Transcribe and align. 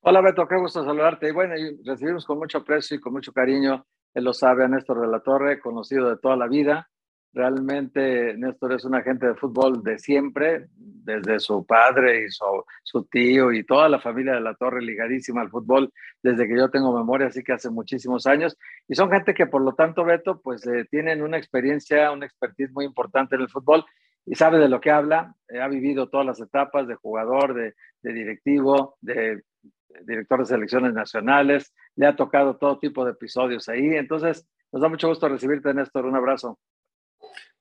Hola 0.01 0.21
Beto, 0.21 0.47
qué 0.47 0.55
gusto 0.55 0.85
saludarte. 0.85 1.29
Y 1.29 1.31
bueno, 1.31 1.55
recibimos 1.83 2.25
con 2.25 2.37
mucho 2.37 2.59
aprecio 2.59 2.95
y 2.95 2.99
con 2.99 3.11
mucho 3.11 3.33
cariño, 3.33 3.87
él 4.13 4.23
lo 4.23 4.33
sabe, 4.33 4.65
a 4.65 4.67
Néstor 4.67 5.01
de 5.01 5.07
la 5.07 5.19
Torre, 5.21 5.59
conocido 5.59 6.11
de 6.11 6.17
toda 6.17 6.35
la 6.35 6.45
vida, 6.45 6.91
Realmente 7.35 8.33
Néstor 8.37 8.71
es 8.71 8.85
un 8.85 8.95
agente 8.95 9.27
de 9.27 9.35
fútbol 9.35 9.83
de 9.83 9.99
siempre, 9.99 10.67
desde 10.77 11.37
su 11.41 11.65
padre 11.65 12.23
y 12.23 12.29
su, 12.29 13.03
tío 13.11 13.51
y 13.51 13.65
toda 13.65 13.89
la 13.89 13.99
familia 13.99 14.35
de 14.35 14.39
la 14.39 14.55
Torre 14.55 14.81
ligadísima 14.81 15.41
al 15.41 15.49
fútbol 15.49 15.91
desde 16.23 16.47
que 16.47 16.55
yo 16.55 16.69
tengo 16.69 16.97
memoria, 16.97 17.27
así 17.27 17.43
que 17.43 17.51
hace 17.51 17.69
muchísimos 17.69 18.25
años. 18.25 18.57
Y 18.87 18.95
son 18.95 19.11
gente 19.11 19.33
que 19.33 19.47
por 19.47 19.61
lo 19.61 19.73
tanto, 19.73 20.05
Beto, 20.05 20.39
pues 20.41 20.65
eh, 20.65 20.85
tienen 20.89 21.21
una 21.21 21.37
experiencia, 21.37 22.09
una 22.13 22.25
expertise 22.25 22.71
muy 22.71 22.85
importante 22.85 23.35
en 23.35 23.41
el 23.41 23.49
fútbol 23.49 23.83
y 24.25 24.35
sabe 24.35 24.57
de 24.57 24.69
lo 24.69 24.79
que 24.79 24.91
habla. 24.91 25.35
Eh, 25.49 25.59
ha 25.59 25.67
vivido 25.67 26.07
todas 26.07 26.25
las 26.25 26.39
etapas 26.39 26.87
de 26.87 26.95
jugador, 26.95 27.53
de 27.53 27.73
directivo, 28.01 28.95
de 29.01 29.43
director 30.05 30.39
de 30.39 30.45
selecciones 30.45 30.93
nacionales. 30.93 31.73
Le 31.97 32.07
ha 32.07 32.15
tocado 32.15 32.55
todo 32.55 32.79
tipo 32.79 33.03
de 33.03 33.11
episodios 33.11 33.67
ahí. 33.67 33.97
Entonces, 33.97 34.47
nos 34.71 34.81
da 34.81 34.87
mucho 34.87 35.09
gusto 35.09 35.27
recibirte, 35.27 35.73
Néstor. 35.73 36.05
Un 36.05 36.15
abrazo. 36.15 36.59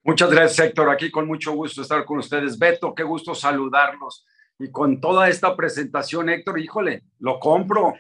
Muchas 0.05 0.31
gracias, 0.31 0.67
Héctor. 0.67 0.91
Aquí 0.91 1.11
con 1.11 1.27
mucho 1.27 1.53
gusto 1.53 1.81
estar 1.81 2.05
con 2.05 2.19
ustedes. 2.19 2.59
Beto, 2.59 2.95
qué 2.95 3.03
gusto 3.03 3.35
saludarlos. 3.35 4.27
Y 4.59 4.71
con 4.71 5.01
toda 5.01 5.31
esta 5.31 5.57
presentación, 5.57 6.29
Héctor, 6.29 6.61
híjole, 6.61 7.05
lo 7.21 7.41
compro. 7.41 7.95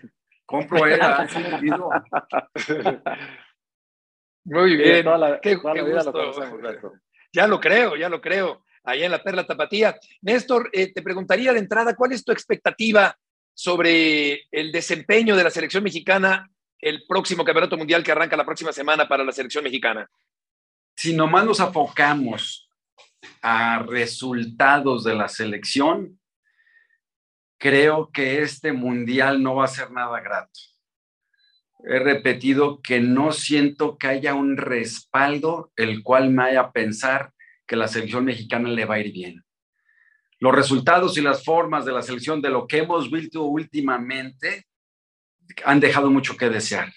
Compro 0.44 0.86
era. 0.86 1.26
Muy 4.44 4.76
bien. 4.76 5.06
qué, 5.40 5.54
gusto. 5.54 6.92
ya 7.32 7.46
lo 7.46 7.58
creo, 7.58 7.96
ya 7.96 8.10
lo 8.10 8.20
creo. 8.20 8.62
Allá 8.84 9.06
en 9.06 9.12
la 9.12 9.22
Perla 9.22 9.46
Tapatía. 9.46 9.98
Néstor, 10.20 10.68
eh, 10.74 10.92
te 10.92 11.00
preguntaría 11.00 11.54
de 11.54 11.58
entrada, 11.58 11.96
¿cuál 11.96 12.12
es 12.12 12.22
tu 12.22 12.32
expectativa 12.32 13.16
sobre 13.54 14.42
el 14.50 14.70
desempeño 14.70 15.34
de 15.34 15.44
la 15.44 15.50
selección 15.50 15.82
mexicana 15.82 16.50
el 16.78 17.06
próximo 17.08 17.44
Campeonato 17.44 17.78
Mundial 17.78 18.04
que 18.04 18.12
arranca 18.12 18.36
la 18.36 18.44
próxima 18.44 18.74
semana 18.74 19.08
para 19.08 19.24
la 19.24 19.32
selección 19.32 19.64
mexicana? 19.64 20.06
Si 21.04 21.12
nomás 21.12 21.44
nos 21.44 21.60
afocamos 21.60 22.66
a 23.42 23.80
resultados 23.80 25.04
de 25.04 25.14
la 25.14 25.28
selección, 25.28 26.18
creo 27.58 28.10
que 28.10 28.40
este 28.40 28.72
mundial 28.72 29.42
no 29.42 29.56
va 29.56 29.66
a 29.66 29.68
ser 29.68 29.90
nada 29.90 30.18
grato. 30.22 30.58
He 31.86 31.98
repetido 31.98 32.80
que 32.80 33.00
no 33.00 33.32
siento 33.32 33.98
que 33.98 34.06
haya 34.06 34.32
un 34.32 34.56
respaldo 34.56 35.70
el 35.76 36.02
cual 36.02 36.30
me 36.30 36.44
haya 36.44 36.72
pensar 36.72 37.34
que 37.66 37.76
la 37.76 37.86
selección 37.86 38.24
mexicana 38.24 38.70
le 38.70 38.86
va 38.86 38.94
a 38.94 39.00
ir 39.00 39.12
bien. 39.12 39.44
Los 40.38 40.54
resultados 40.54 41.18
y 41.18 41.20
las 41.20 41.44
formas 41.44 41.84
de 41.84 41.92
la 41.92 42.00
selección 42.00 42.40
de 42.40 42.48
lo 42.48 42.66
que 42.66 42.78
hemos 42.78 43.10
visto 43.10 43.42
últimamente 43.42 44.68
han 45.66 45.80
dejado 45.80 46.10
mucho 46.10 46.34
que 46.38 46.48
desear. 46.48 46.94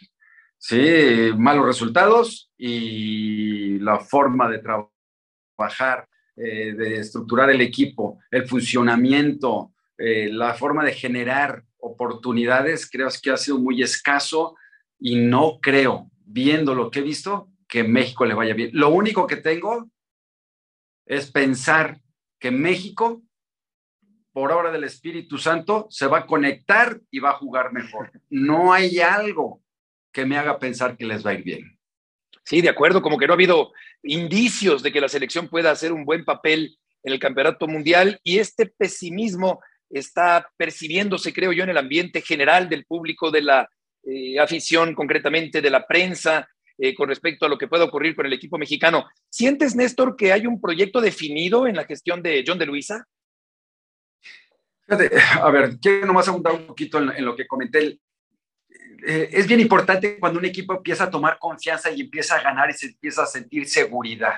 Sí, 0.59 1.31
malos 1.37 1.65
resultados 1.65 2.51
y 2.57 3.79
la 3.79 3.99
forma 3.99 4.49
de 4.49 4.59
trabajar, 4.59 6.07
eh, 6.35 6.73
de 6.73 6.97
estructurar 6.97 7.49
el 7.51 7.61
equipo, 7.61 8.19
el 8.31 8.47
funcionamiento, 8.47 9.73
eh, 9.97 10.29
la 10.31 10.55
forma 10.55 10.83
de 10.83 10.93
generar 10.93 11.63
oportunidades, 11.79 12.89
creo 12.89 13.07
que 13.21 13.31
ha 13.31 13.37
sido 13.37 13.59
muy 13.59 13.81
escaso 13.81 14.55
y 14.99 15.15
no 15.15 15.59
creo, 15.61 16.09
viendo 16.25 16.73
lo 16.73 16.89
que 16.89 16.99
he 16.99 17.03
visto, 17.03 17.49
que 17.67 17.83
México 17.83 18.25
le 18.25 18.33
vaya 18.33 18.53
bien. 18.53 18.71
Lo 18.73 18.89
único 18.89 19.27
que 19.27 19.37
tengo 19.37 19.89
es 21.05 21.31
pensar 21.31 22.01
que 22.39 22.51
México, 22.51 23.21
por 24.31 24.51
obra 24.51 24.71
del 24.71 24.83
Espíritu 24.83 25.37
Santo, 25.37 25.87
se 25.89 26.07
va 26.07 26.19
a 26.19 26.25
conectar 26.25 26.99
y 27.11 27.19
va 27.19 27.31
a 27.31 27.37
jugar 27.37 27.71
mejor. 27.73 28.11
No 28.29 28.73
hay 28.73 28.99
algo 28.99 29.61
que 30.17 30.25
me 30.25 30.35
haga 30.35 30.57
pensar 30.57 30.97
que 30.97 31.05
les 31.05 31.23
va 31.23 31.29
a 31.29 31.33
ir 31.35 31.43
bien. 31.43 31.79
Sí, 32.43 32.61
de 32.61 32.69
acuerdo, 32.69 33.03
como 33.03 33.19
que 33.19 33.27
no 33.27 33.33
ha 33.33 33.35
habido 33.35 33.71
indicios 34.01 34.81
de 34.81 34.91
que 34.91 34.99
la 34.99 35.09
selección 35.09 35.47
pueda 35.47 35.69
hacer 35.69 35.93
un 35.93 36.05
buen 36.05 36.25
papel 36.25 36.75
en 37.03 37.13
el 37.13 37.19
campeonato 37.19 37.67
mundial 37.67 38.19
y 38.23 38.39
este 38.39 38.65
pesimismo 38.65 39.61
está 39.91 40.49
percibiéndose, 40.57 41.31
creo 41.31 41.51
yo, 41.51 41.63
en 41.63 41.69
el 41.69 41.77
ambiente 41.77 42.21
general 42.21 42.67
del 42.67 42.85
público, 42.85 43.29
de 43.29 43.43
la 43.43 43.69
eh, 44.05 44.39
afición, 44.39 44.95
concretamente 44.95 45.61
de 45.61 45.69
la 45.69 45.85
prensa, 45.85 46.49
eh, 46.79 46.95
con 46.95 47.09
respecto 47.09 47.45
a 47.45 47.49
lo 47.49 47.59
que 47.59 47.67
pueda 47.67 47.83
ocurrir 47.83 48.15
con 48.15 48.25
el 48.25 48.33
equipo 48.33 48.57
mexicano. 48.57 49.05
¿Sientes, 49.29 49.75
Néstor, 49.75 50.15
que 50.15 50.33
hay 50.33 50.47
un 50.47 50.59
proyecto 50.59 50.99
definido 50.99 51.67
en 51.67 51.75
la 51.75 51.85
gestión 51.85 52.23
de 52.23 52.43
John 52.45 52.57
de 52.57 52.65
Luisa? 52.65 53.05
A 54.87 55.51
ver, 55.51 55.77
quiero 55.79 56.07
nomás 56.07 56.27
abundar 56.27 56.53
un 56.53 56.65
poquito 56.65 56.97
en, 56.97 57.11
en 57.11 57.23
lo 57.23 57.35
que 57.35 57.45
comenté. 57.45 57.99
Eh, 59.05 59.29
es 59.31 59.47
bien 59.47 59.59
importante 59.59 60.19
cuando 60.19 60.39
un 60.39 60.45
equipo 60.45 60.73
empieza 60.73 61.05
a 61.05 61.11
tomar 61.11 61.37
confianza 61.39 61.91
y 61.91 62.01
empieza 62.01 62.35
a 62.35 62.41
ganar 62.41 62.69
y 62.69 62.73
se 62.73 62.87
empieza 62.87 63.23
a 63.23 63.27
sentir 63.27 63.67
seguridad. 63.67 64.35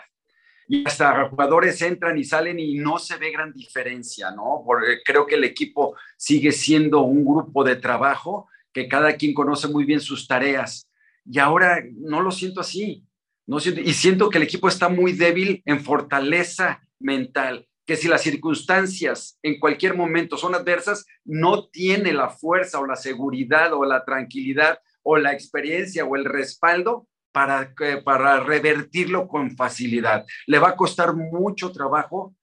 Y 0.67 0.87
hasta 0.87 1.27
jugadores 1.29 1.81
entran 1.81 2.17
y 2.17 2.23
salen 2.23 2.59
y 2.59 2.75
no 2.75 2.99
se 2.99 3.17
ve 3.17 3.31
gran 3.31 3.51
diferencia, 3.53 4.31
¿no? 4.31 4.61
Porque 4.65 4.99
creo 5.03 5.25
que 5.25 5.35
el 5.35 5.43
equipo 5.43 5.95
sigue 6.17 6.51
siendo 6.51 7.01
un 7.01 7.25
grupo 7.25 7.63
de 7.63 7.75
trabajo 7.75 8.47
que 8.71 8.87
cada 8.87 9.15
quien 9.15 9.33
conoce 9.33 9.67
muy 9.67 9.85
bien 9.85 9.99
sus 9.99 10.27
tareas. 10.27 10.87
Y 11.25 11.39
ahora 11.39 11.83
no 11.95 12.21
lo 12.21 12.31
siento 12.31 12.61
así. 12.61 13.03
No 13.47 13.59
siento, 13.59 13.81
y 13.81 13.93
siento 13.93 14.29
que 14.29 14.37
el 14.37 14.43
equipo 14.43 14.67
está 14.67 14.89
muy 14.89 15.13
débil 15.13 15.63
en 15.65 15.83
fortaleza 15.83 16.83
mental 16.99 17.68
que 17.89 17.97
si 17.97 18.07
las 18.07 18.21
circunstancias 18.21 19.39
en 19.41 19.59
cualquier 19.59 19.97
momento 19.97 20.37
son 20.37 20.53
adversas, 20.53 21.07
no 21.25 21.69
tiene 21.69 22.13
la 22.13 22.29
fuerza 22.29 22.77
o 22.77 22.85
la 22.85 22.95
seguridad 22.95 23.73
o 23.73 23.83
la 23.83 24.05
tranquilidad 24.05 24.77
o 25.01 25.17
la 25.17 25.33
experiencia 25.33 26.05
o 26.05 26.15
el 26.15 26.23
respaldo 26.23 27.07
para, 27.31 27.73
para 28.05 28.41
revertirlo 28.41 29.27
con 29.27 29.57
facilidad. 29.57 30.23
Le 30.45 30.59
va 30.59 30.69
a 30.69 30.75
costar 30.75 31.15
mucho 31.15 31.71
trabajo 31.71 32.35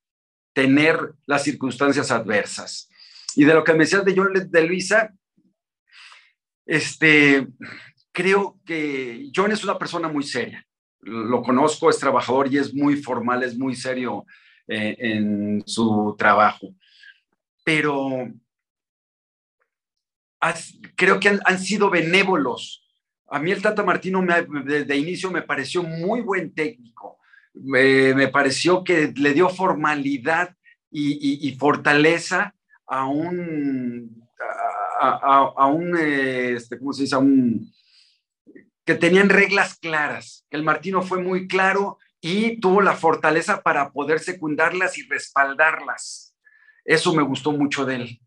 tener 0.53 1.15
las 1.27 1.45
circunstancias 1.45 2.11
adversas. 2.11 2.89
Y 3.37 3.45
de 3.45 3.55
lo 3.55 3.62
que 3.62 3.75
me 3.75 3.85
decías 3.85 4.05
de 4.05 4.17
John 4.17 4.33
de 4.51 4.67
Luisa, 4.67 5.15
este, 6.67 7.47
creo 8.11 8.59
que 8.67 9.31
John 9.33 9.53
es 9.53 9.62
una 9.62 9.79
persona 9.79 10.09
muy 10.09 10.25
seria. 10.25 10.67
Lo 11.03 11.41
conozco, 11.41 11.89
es 11.89 12.01
trabajador 12.01 12.53
y 12.53 12.59
es 12.59 12.75
muy 12.75 12.97
formal, 12.97 13.45
es 13.45 13.56
muy 13.56 13.77
serio 13.77 14.27
eh, 14.69 14.97
en 14.99 15.62
su 15.66 16.15
trabajo. 16.19 16.75
Pero 17.65 18.28
creo 20.94 21.21
que 21.21 21.38
han, 21.44 21.59
sido 21.59 21.91
benévolos. 21.91 22.84
A 23.28 23.38
mí 23.38 23.50
el 23.50 23.62
Tata 23.62 23.82
Martino 23.82 24.25
desde 24.65 24.97
inicio 24.97 25.31
me 25.31 25.43
pareció 25.43 25.82
muy 25.82 26.21
buen 26.21 26.55
técnico. 26.55 27.19
Me, 27.55 28.28
pareció 28.28 28.84
que 28.84 29.12
le 29.16 29.32
dio 29.32 29.49
formalidad 29.49 30.55
y, 30.91 31.56
fortaleza 31.58 32.55
a 32.87 33.06
un, 33.06 34.29
a, 35.00 35.67
un, 35.67 35.96
este, 35.96 36.79
¿cómo 36.79 36.93
se 36.93 37.02
dice? 37.02 37.14
A 37.14 37.19
un, 37.19 37.73
que 38.85 38.94
tenían 38.94 39.29
reglas 39.29 39.79
claras, 39.79 40.46
el 40.50 40.62
Martino 40.62 41.02
fue 41.02 41.20
muy 41.20 41.49
claro 41.49 41.99
y 42.26 42.58
tuvo 42.58 42.81
la 42.81 42.96
fortaleza 42.96 43.62
para 43.62 43.93
poder 43.93 44.19
secundarlas 44.19 44.99
y 44.99 45.06
respaldarlas. 45.06 46.34
Eso 46.84 47.14
me 47.14 47.23
gustó 47.23 47.52
mucho 47.52 47.84
de 47.84 47.94
él. 47.94 48.20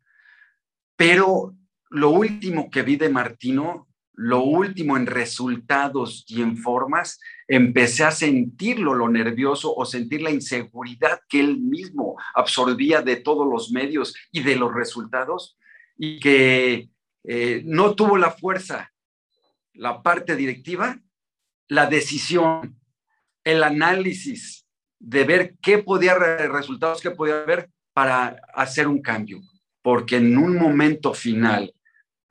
Pero 0.95 1.53
lo 1.89 2.11
último 2.11 2.69
que 2.69 2.81
vi 2.81 2.95
de 2.95 3.09
Martino, 3.09 3.89
lo 4.13 4.43
último 4.43 4.95
en 4.95 5.05
resultados 5.05 6.23
y 6.29 6.41
en 6.41 6.55
formas, 6.55 7.19
empecé 7.45 8.05
a 8.05 8.11
sentirlo, 8.11 8.93
lo 8.93 9.09
nervioso 9.09 9.75
o 9.75 9.83
sentir 9.83 10.21
la 10.21 10.31
inseguridad 10.31 11.19
que 11.27 11.41
él 11.41 11.59
mismo 11.59 12.15
absorbía 12.35 13.01
de 13.01 13.17
todos 13.17 13.45
los 13.51 13.69
medios 13.73 14.15
y 14.31 14.43
de 14.43 14.55
los 14.55 14.73
resultados 14.73 15.57
y 15.97 16.21
que 16.21 16.89
eh, 17.25 17.63
no 17.65 17.95
tuvo 17.95 18.17
la 18.17 18.31
fuerza, 18.31 18.93
la 19.73 20.01
parte 20.01 20.37
directiva, 20.37 21.01
la 21.67 21.87
decisión 21.87 22.79
el 23.51 23.63
análisis 23.63 24.65
de 24.99 25.23
ver 25.23 25.55
qué 25.61 25.79
podía, 25.79 26.15
resultados 26.15 27.01
que 27.01 27.11
podía 27.11 27.41
haber 27.41 27.69
para 27.93 28.41
hacer 28.53 28.87
un 28.87 29.01
cambio, 29.01 29.39
porque 29.81 30.17
en 30.17 30.37
un 30.37 30.57
momento 30.57 31.13
final 31.13 31.73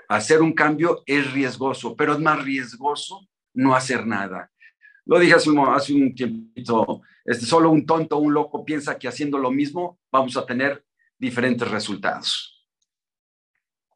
hacer 0.08 0.40
un 0.40 0.52
cambio 0.52 1.02
es 1.06 1.32
riesgoso, 1.32 1.94
pero 1.96 2.14
es 2.14 2.18
más 2.18 2.42
riesgoso 2.42 3.28
no 3.54 3.74
hacer 3.74 4.06
nada. 4.06 4.50
Lo 5.04 5.18
dije 5.18 5.34
hace 5.34 5.50
un, 5.50 5.58
hace 5.68 5.94
un 5.94 6.14
tiempito, 6.14 7.02
este, 7.24 7.46
solo 7.46 7.70
un 7.70 7.84
tonto, 7.84 8.18
un 8.18 8.32
loco 8.32 8.64
piensa 8.64 8.98
que 8.98 9.08
haciendo 9.08 9.38
lo 9.38 9.50
mismo 9.50 9.98
vamos 10.10 10.36
a 10.36 10.46
tener 10.46 10.84
diferentes 11.18 11.68
resultados. 11.70 12.66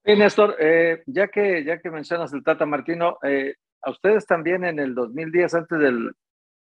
Sí, 0.04 0.16
Néstor, 0.16 0.56
eh, 0.58 1.02
ya, 1.06 1.28
que, 1.28 1.64
ya 1.64 1.80
que 1.80 1.90
mencionas 1.90 2.32
el 2.32 2.42
Tata 2.42 2.66
Martino, 2.66 3.18
eh, 3.22 3.54
a 3.82 3.90
ustedes 3.90 4.26
también 4.26 4.64
en 4.64 4.78
el 4.80 4.94
2010, 4.94 5.54
antes 5.54 5.78
del, 5.78 6.12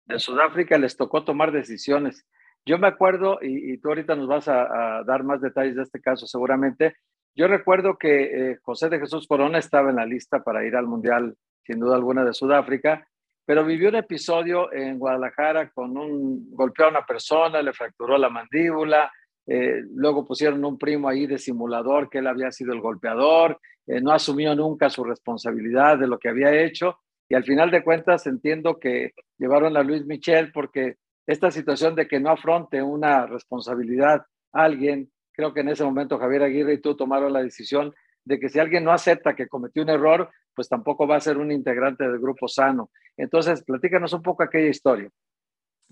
de 0.07 0.19
Sudáfrica, 0.19 0.77
les 0.77 0.95
tocó 0.95 1.23
tomar 1.23 1.51
decisiones. 1.51 2.25
Yo 2.65 2.77
me 2.77 2.87
acuerdo, 2.87 3.39
y, 3.41 3.77
tú 3.77 3.89
ahorita 3.89 4.15
nos 4.15 4.27
vas 4.27 4.47
a, 4.47 5.03
dar 5.05 5.23
más 5.23 5.41
detalles 5.41 5.75
de 5.75 5.83
este 5.83 6.01
caso 6.01 6.27
seguramente, 6.27 6.95
yo 7.35 7.47
recuerdo 7.47 7.97
que 7.97 8.23
eh, 8.23 8.57
José 8.63 8.89
de 8.89 8.99
Jesús 8.99 9.27
Corona 9.27 9.59
estaba 9.59 9.91
en 9.91 9.97
la 9.97 10.05
lista 10.05 10.43
para 10.43 10.65
ir 10.65 10.75
al 10.75 10.87
Mundial, 10.87 11.35
sin 11.63 11.79
duda 11.79 11.95
alguna, 11.95 12.25
de 12.25 12.33
Sudáfrica, 12.33 13.07
pero 13.45 13.63
vivió 13.63 13.89
un 13.89 13.95
episodio 13.95 14.73
en 14.73 14.97
Guadalajara 14.97 15.69
con 15.69 15.95
un, 15.97 16.49
golpeó 16.51 16.85
a 16.85 16.89
una 16.89 17.05
persona, 17.05 17.61
le 17.61 17.73
fracturó 17.73 18.17
la 18.17 18.29
mandíbula, 18.29 19.11
eh, 19.45 19.81
luego 19.93 20.25
pusieron 20.25 20.65
un 20.65 20.77
primo 20.77 21.07
ahí 21.07 21.27
de 21.27 21.37
simulador 21.37 22.09
que 22.09 22.17
él 22.17 22.27
había 22.27 22.51
sido 22.51 22.73
el 22.73 22.81
golpeador, 22.81 23.59
eh, 23.85 24.01
no 24.01 24.11
asumió 24.11 24.55
nunca 24.55 24.89
su 24.89 25.03
responsabilidad 25.03 25.97
de 25.97 26.07
lo 26.07 26.17
que 26.19 26.29
había 26.29 26.51
hecho 26.51 26.99
y 27.29 27.35
al 27.35 27.43
final 27.43 27.71
de 27.71 27.83
cuentas 27.83 28.25
entiendo 28.25 28.79
que 28.79 29.11
llevaron 29.37 29.75
a 29.75 29.83
Luis 29.83 30.05
Michel 30.05 30.51
porque 30.51 30.95
esta 31.25 31.51
situación 31.51 31.95
de 31.95 32.07
que 32.07 32.19
no 32.19 32.31
afronte 32.31 32.81
una 32.81 33.25
responsabilidad 33.25 34.25
a 34.53 34.63
alguien, 34.63 35.11
creo 35.33 35.53
que 35.53 35.59
en 35.59 35.69
ese 35.69 35.83
momento 35.83 36.17
Javier 36.17 36.43
Aguirre 36.43 36.73
y 36.75 36.81
tú 36.81 36.95
tomaron 36.95 37.33
la 37.33 37.43
decisión 37.43 37.93
de 38.23 38.39
que 38.39 38.49
si 38.49 38.59
alguien 38.59 38.83
no 38.83 38.91
acepta 38.91 39.35
que 39.35 39.47
cometió 39.47 39.83
un 39.83 39.89
error, 39.89 40.29
pues 40.53 40.69
tampoco 40.69 41.07
va 41.07 41.17
a 41.17 41.21
ser 41.21 41.37
un 41.37 41.51
integrante 41.51 42.03
del 42.03 42.19
grupo 42.19 42.47
sano. 42.47 42.89
Entonces, 43.15 43.63
platícanos 43.63 44.13
un 44.13 44.21
poco 44.21 44.43
aquella 44.43 44.69
historia. 44.69 45.09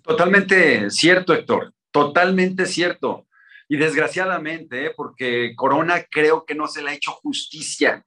Totalmente 0.02 0.90
cierto, 0.90 1.34
Héctor, 1.34 1.74
totalmente 1.92 2.66
cierto. 2.66 3.28
Y 3.68 3.78
desgraciadamente, 3.78 4.88
¿eh? 4.88 4.94
porque 4.96 5.54
Corona 5.56 6.04
creo 6.10 6.46
que 6.46 6.56
no 6.56 6.68
se 6.68 6.82
le 6.82 6.92
ha 6.92 6.94
hecho 6.94 7.12
justicia 7.12 8.06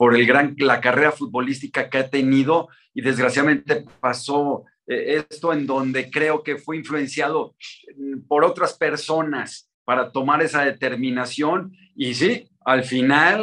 por 0.00 0.16
el 0.16 0.24
gran, 0.26 0.54
la 0.56 0.80
carrera 0.80 1.12
futbolística 1.12 1.90
que 1.90 1.98
ha 1.98 2.08
tenido 2.08 2.70
y 2.94 3.02
desgraciadamente 3.02 3.84
pasó 4.00 4.64
eh, 4.86 5.22
esto 5.28 5.52
en 5.52 5.66
donde 5.66 6.10
creo 6.10 6.42
que 6.42 6.56
fue 6.56 6.78
influenciado 6.78 7.54
mm, 7.98 8.20
por 8.26 8.42
otras 8.42 8.72
personas 8.72 9.70
para 9.84 10.10
tomar 10.10 10.40
esa 10.40 10.64
determinación 10.64 11.76
y 11.94 12.14
sí, 12.14 12.48
al 12.64 12.84
final 12.84 13.42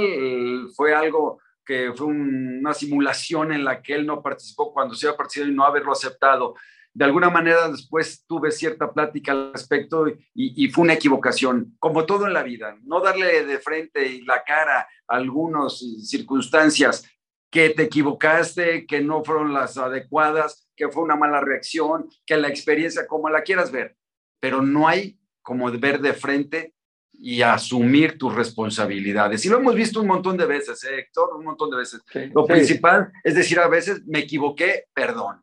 fue 0.76 0.96
algo 0.96 1.40
que 1.64 1.94
fue 1.96 2.08
una 2.08 2.74
simulación 2.74 3.52
en 3.52 3.64
la 3.64 3.80
que 3.84 3.94
él 3.94 4.08
no 4.08 4.24
participó 4.24 4.74
cuando 4.74 4.96
se 4.96 5.06
iba 5.06 5.14
a 5.14 5.18
participar 5.18 5.52
y 5.52 5.54
no 5.54 5.64
haberlo 5.64 5.92
aceptado. 5.92 6.56
De 6.92 7.06
alguna 7.06 7.30
manera 7.30 7.70
después 7.70 8.26
tuve 8.26 8.50
cierta 8.50 8.92
plática 8.92 9.32
al 9.32 9.54
respecto 9.54 10.08
y, 10.34 10.68
fue 10.70 10.86
una 10.86 10.94
equivocación, 10.94 11.76
como 11.78 12.08
todo 12.08 12.26
en 12.26 12.34
la 12.34 12.42
vida, 12.42 12.76
no 12.84 13.00
darle 13.00 13.46
de 13.46 13.60
frente 13.60 14.08
y 14.08 14.22
la 14.24 14.44
cara 14.44 14.88
algunas 15.08 15.80
circunstancias 16.04 17.06
que 17.50 17.70
te 17.70 17.84
equivocaste, 17.84 18.86
que 18.86 19.02
no 19.02 19.24
fueron 19.24 19.54
las 19.54 19.78
adecuadas, 19.78 20.70
que 20.76 20.90
fue 20.90 21.04
una 21.04 21.16
mala 21.16 21.40
reacción, 21.42 22.08
que 22.26 22.38
la 22.38 22.50
experiencia, 22.50 23.08
como 23.08 23.30
la 23.30 23.42
quieras 23.42 23.72
ver, 23.72 23.96
pero 24.40 24.62
no 24.62 24.88
hay 24.88 25.18
como 25.42 25.72
ver 25.72 26.00
de 26.00 26.14
frente 26.14 26.74
y 27.14 27.42
asumir 27.42 28.18
tus 28.18 28.36
responsabilidades. 28.36 29.46
Y 29.46 29.50
lo 29.50 29.58
hemos 29.58 29.74
visto 29.74 30.02
un 30.02 30.08
montón 30.08 30.38
de 30.38 30.46
veces, 30.46 30.84
¿eh, 30.84 31.00
Héctor, 31.00 31.36
un 31.36 31.46
montón 31.46 31.72
de 31.72 31.78
veces. 31.78 32.02
lo 32.34 32.46
principal 32.46 33.12
es 33.24 33.36
decir, 33.36 33.60
a 33.60 33.68
veces 33.68 34.06
me 34.06 34.20
equivoqué, 34.20 34.86
perdón. 34.94 35.42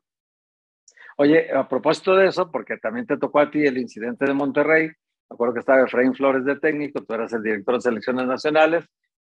Oye, 1.16 1.52
a 1.52 1.68
propósito 1.68 2.14
de 2.16 2.28
eso, 2.28 2.50
porque 2.50 2.76
también 2.76 3.06
te 3.06 3.16
tocó 3.16 3.40
a 3.40 3.50
ti 3.50 3.64
el 3.64 3.78
incidente 3.78 4.24
de 4.24 4.34
Monterrey, 4.34 4.88
me 4.88 5.34
acuerdo 5.34 5.54
que 5.54 5.60
estaba 5.60 5.82
Efraín 5.82 6.14
Flores 6.14 6.44
de 6.44 6.56
técnico, 6.56 7.02
tú 7.02 7.14
eras 7.14 7.32
el 7.32 7.42
director 7.42 7.76
de 7.76 7.80
selecciones 7.80 8.26
nacionales, 8.26 8.84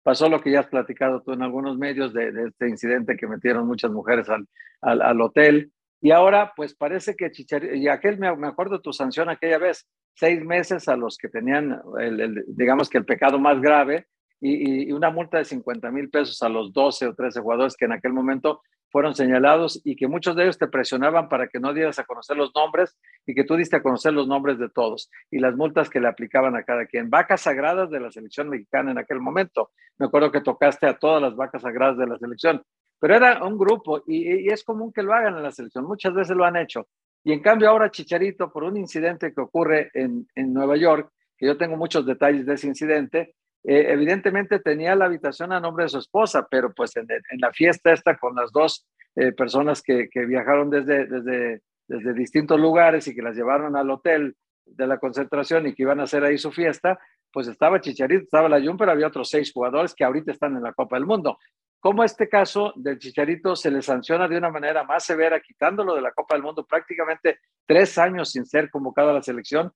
pasó 0.04 0.28
lo 0.28 0.40
que 0.40 0.52
ya 0.52 0.60
has 0.60 0.68
platicado 0.68 1.22
tú 1.22 1.32
en 1.32 1.42
algunos 1.42 1.76
medios 1.76 2.12
de, 2.12 2.28
este 2.46 2.68
incidente 2.68 3.16
que 3.16 3.26
metieron 3.26 3.66
muchas 3.66 3.90
mujeres 3.90 4.28
al, 4.28 4.46
al, 4.80 5.20
hotel, 5.20 5.72
y 6.00 6.10
ahora, 6.10 6.52
pues 6.54 6.74
parece 6.74 7.16
que 7.16 7.32
Chicharito, 7.32 7.74
y 7.74 7.88
aquel, 7.88 8.18
me, 8.18 8.28
acuerdo 8.46 8.82
tu 8.82 8.92
sanción 8.92 9.30
aquella 9.30 9.56
vez, 9.56 9.88
seis 10.14 10.44
meses 10.44 10.86
a 10.88 10.96
los 10.96 11.16
que 11.16 11.28
tenían, 11.28 11.80
el, 11.98 12.44
digamos 12.48 12.90
que 12.90 12.98
el 12.98 13.06
pecado 13.06 13.38
más 13.38 13.60
grave, 13.60 14.06
y, 14.40 14.92
una 14.92 15.10
multa 15.10 15.38
de 15.38 15.46
50 15.46 15.90
mil 15.90 16.10
pesos 16.10 16.42
a 16.42 16.50
los 16.50 16.72
12 16.74 17.06
o 17.06 17.14
13 17.14 17.40
jugadores 17.40 17.74
que 17.74 17.86
en 17.86 17.92
aquel 17.92 18.12
momento 18.12 18.60
fueron 18.94 19.16
señalados 19.16 19.80
y 19.82 19.96
que 19.96 20.06
muchos 20.06 20.36
de 20.36 20.44
ellos 20.44 20.56
te 20.56 20.68
presionaban 20.68 21.28
para 21.28 21.48
que 21.48 21.58
no 21.58 21.74
dieras 21.74 21.98
a 21.98 22.04
conocer 22.04 22.36
los 22.36 22.52
nombres 22.54 22.96
y 23.26 23.34
que 23.34 23.42
tú 23.42 23.56
diste 23.56 23.74
a 23.74 23.82
conocer 23.82 24.12
los 24.12 24.28
nombres 24.28 24.56
de 24.56 24.68
todos 24.68 25.10
y 25.32 25.40
las 25.40 25.56
multas 25.56 25.90
que 25.90 25.98
le 25.98 26.06
aplicaban 26.06 26.54
a 26.54 26.62
cada 26.62 26.86
quien. 26.86 27.10
Vacas 27.10 27.40
sagradas 27.40 27.90
de 27.90 27.98
la 27.98 28.12
selección 28.12 28.48
mexicana 28.48 28.92
en 28.92 28.98
aquel 28.98 29.18
momento. 29.18 29.72
Me 29.98 30.06
acuerdo 30.06 30.30
que 30.30 30.42
tocaste 30.42 30.86
a 30.86 30.96
todas 30.96 31.20
las 31.20 31.34
vacas 31.34 31.62
sagradas 31.62 31.98
de 31.98 32.06
la 32.06 32.18
selección 32.18 32.62
pero 33.00 33.16
era 33.16 33.44
un 33.44 33.58
grupo 33.58 34.02
y, 34.06 34.48
es 34.50 34.64
común 34.64 34.92
que 34.92 35.02
lo 35.02 35.12
hagan 35.12 35.36
en 35.36 35.42
la 35.42 35.50
selección, 35.50 35.84
muchas 35.84 36.14
veces 36.14 36.36
lo 36.36 36.44
han 36.44 36.56
hecho. 36.56 36.86
Y 37.24 37.32
en 37.32 37.42
cambio 37.42 37.68
ahora 37.68 37.90
Chicharito, 37.90 38.52
por 38.52 38.64
un 38.64 38.76
incidente 38.76 39.34
que 39.34 39.40
ocurre 39.40 39.90
en, 39.92 40.26
en 40.34 40.54
Nueva 40.54 40.76
York, 40.76 41.10
que 41.36 41.46
yo 41.46 41.58
tengo 41.58 41.76
muchos 41.76 42.06
detalles 42.06 42.46
de 42.46 42.54
ese 42.54 42.68
incidente, 42.68 43.34
eh, 43.64 43.86
evidentemente 43.88 44.58
tenía 44.60 44.94
la 44.94 45.06
habitación 45.06 45.52
a 45.52 45.60
nombre 45.60 45.84
de 45.84 45.88
su 45.88 45.98
esposa, 45.98 46.46
pero 46.50 46.72
pues 46.74 46.94
en, 46.96 47.06
en 47.10 47.40
la 47.40 47.50
fiesta 47.50 47.92
esta 47.92 48.18
con 48.18 48.34
las 48.34 48.52
dos 48.52 48.86
eh, 49.16 49.32
personas 49.32 49.80
que, 49.80 50.08
que, 50.10 50.26
viajaron 50.26 50.68
desde, 50.68 51.06
desde, 51.06 51.62
desde 51.88 52.12
distintos 52.12 52.60
lugares 52.60 53.08
y 53.08 53.14
que 53.14 53.22
las 53.22 53.34
llevaron 53.34 53.74
al 53.74 53.90
hotel 53.90 54.36
de 54.66 54.86
la 54.86 54.98
concentración 54.98 55.66
y 55.66 55.74
que 55.74 55.82
iban 55.82 56.00
a 56.00 56.04
hacer 56.04 56.24
ahí 56.24 56.36
su 56.36 56.52
fiesta, 56.52 56.98
pues 57.32 57.48
estaba 57.48 57.80
Chicharito, 57.80 58.24
estaba 58.24 58.48
la 58.48 58.60
Jun, 58.60 58.76
pero 58.76 58.92
había 58.92 59.06
otros 59.06 59.30
seis 59.30 59.52
jugadores 59.52 59.94
que 59.94 60.04
ahorita 60.04 60.32
están 60.32 60.56
en 60.56 60.62
la 60.62 60.72
Copa 60.72 60.96
del 60.96 61.06
Mundo. 61.06 61.38
¿Cómo 61.80 62.04
este 62.04 62.28
caso 62.28 62.72
del 62.76 62.98
Chicharito 62.98 63.56
se 63.56 63.70
le 63.70 63.82
sanciona 63.82 64.28
de 64.28 64.38
una 64.38 64.50
manera 64.50 64.84
más 64.84 65.04
severa, 65.04 65.40
quitándolo 65.40 65.94
de 65.94 66.02
la 66.02 66.12
Copa 66.12 66.34
del 66.34 66.42
Mundo 66.42 66.66
prácticamente 66.66 67.40
tres 67.66 67.98
años 67.98 68.30
sin 68.30 68.46
ser 68.46 68.70
convocado 68.70 69.10
a 69.10 69.14
la 69.14 69.22
selección? 69.22 69.72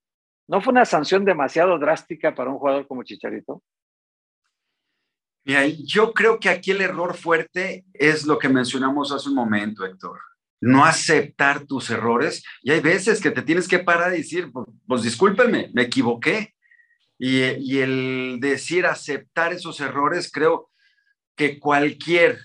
¿No 0.47 0.61
fue 0.61 0.73
una 0.73 0.85
sanción 0.85 1.25
demasiado 1.25 1.79
drástica 1.79 2.35
para 2.35 2.51
un 2.51 2.59
jugador 2.59 2.87
como 2.87 3.03
Chicharito? 3.03 3.63
Yo 5.79 6.13
creo 6.13 6.39
que 6.39 6.51
aquí 6.51 6.73
el 6.73 6.83
error 6.83 7.17
fuerte 7.17 7.87
es 7.95 8.27
lo 8.27 8.39
que 8.39 8.51
mencionamos 8.51 9.13
hace 9.13 9.31
un 9.31 9.35
momento, 9.35 9.87
Héctor. 9.87 10.21
No 10.61 10.85
aceptar 10.85 11.65
tus 11.65 11.89
errores. 11.89 12.45
Y 12.63 12.71
hay 12.71 12.81
veces 12.81 13.19
que 13.23 13.31
te 13.31 13.41
tienes 13.41 13.67
que 13.67 13.79
parar 13.79 14.13
y 14.13 14.19
decir, 14.19 14.53
pues, 14.53 14.67
pues 14.87 15.03
discúlpenme, 15.03 15.71
me 15.73 15.83
equivoqué. 15.83 16.55
Y, 17.19 17.79
el 17.79 18.39
decir 18.41 18.85
aceptar 18.85 19.55
esos 19.55 19.81
errores, 19.81 20.31
creo 20.31 20.71
que 21.35 21.59
cualquier 21.59 22.39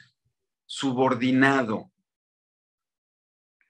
subordinado 0.66 1.92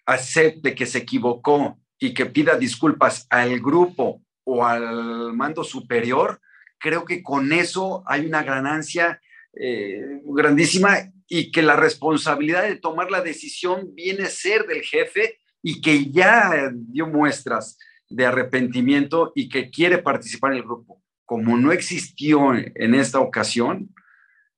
acepte 0.05 0.75
que 0.75 0.85
se 0.85 0.99
equivocó 0.99 1.79
y 1.97 2.13
que 2.13 2.27
pida 2.27 2.55
disculpas 2.55 3.25
al 3.31 3.59
grupo 3.59 4.21
o 4.43 4.63
al 4.63 5.33
mando 5.33 5.63
superior, 5.63 6.39
creo 6.83 7.05
que 7.05 7.23
con 7.23 7.53
eso 7.53 8.03
hay 8.05 8.25
una 8.25 8.43
ganancia 8.43 9.21
eh, 9.57 10.19
grandísima 10.25 10.97
y 11.29 11.49
que 11.49 11.61
la 11.61 11.77
responsabilidad 11.77 12.63
de 12.63 12.75
tomar 12.75 13.09
la 13.09 13.21
decisión 13.21 13.95
viene 13.95 14.23
a 14.23 14.29
ser 14.29 14.67
del 14.67 14.81
jefe 14.81 15.39
y 15.61 15.79
que 15.79 16.11
ya 16.11 16.69
dio 16.73 17.07
muestras 17.07 17.77
de 18.09 18.25
arrepentimiento 18.25 19.31
y 19.33 19.47
que 19.47 19.71
quiere 19.71 19.99
participar 19.99 20.51
en 20.51 20.57
el 20.57 20.63
grupo. 20.63 21.01
Como 21.23 21.55
no 21.57 21.71
existió 21.71 22.53
en 22.53 22.95
esta 22.95 23.21
ocasión, 23.21 23.95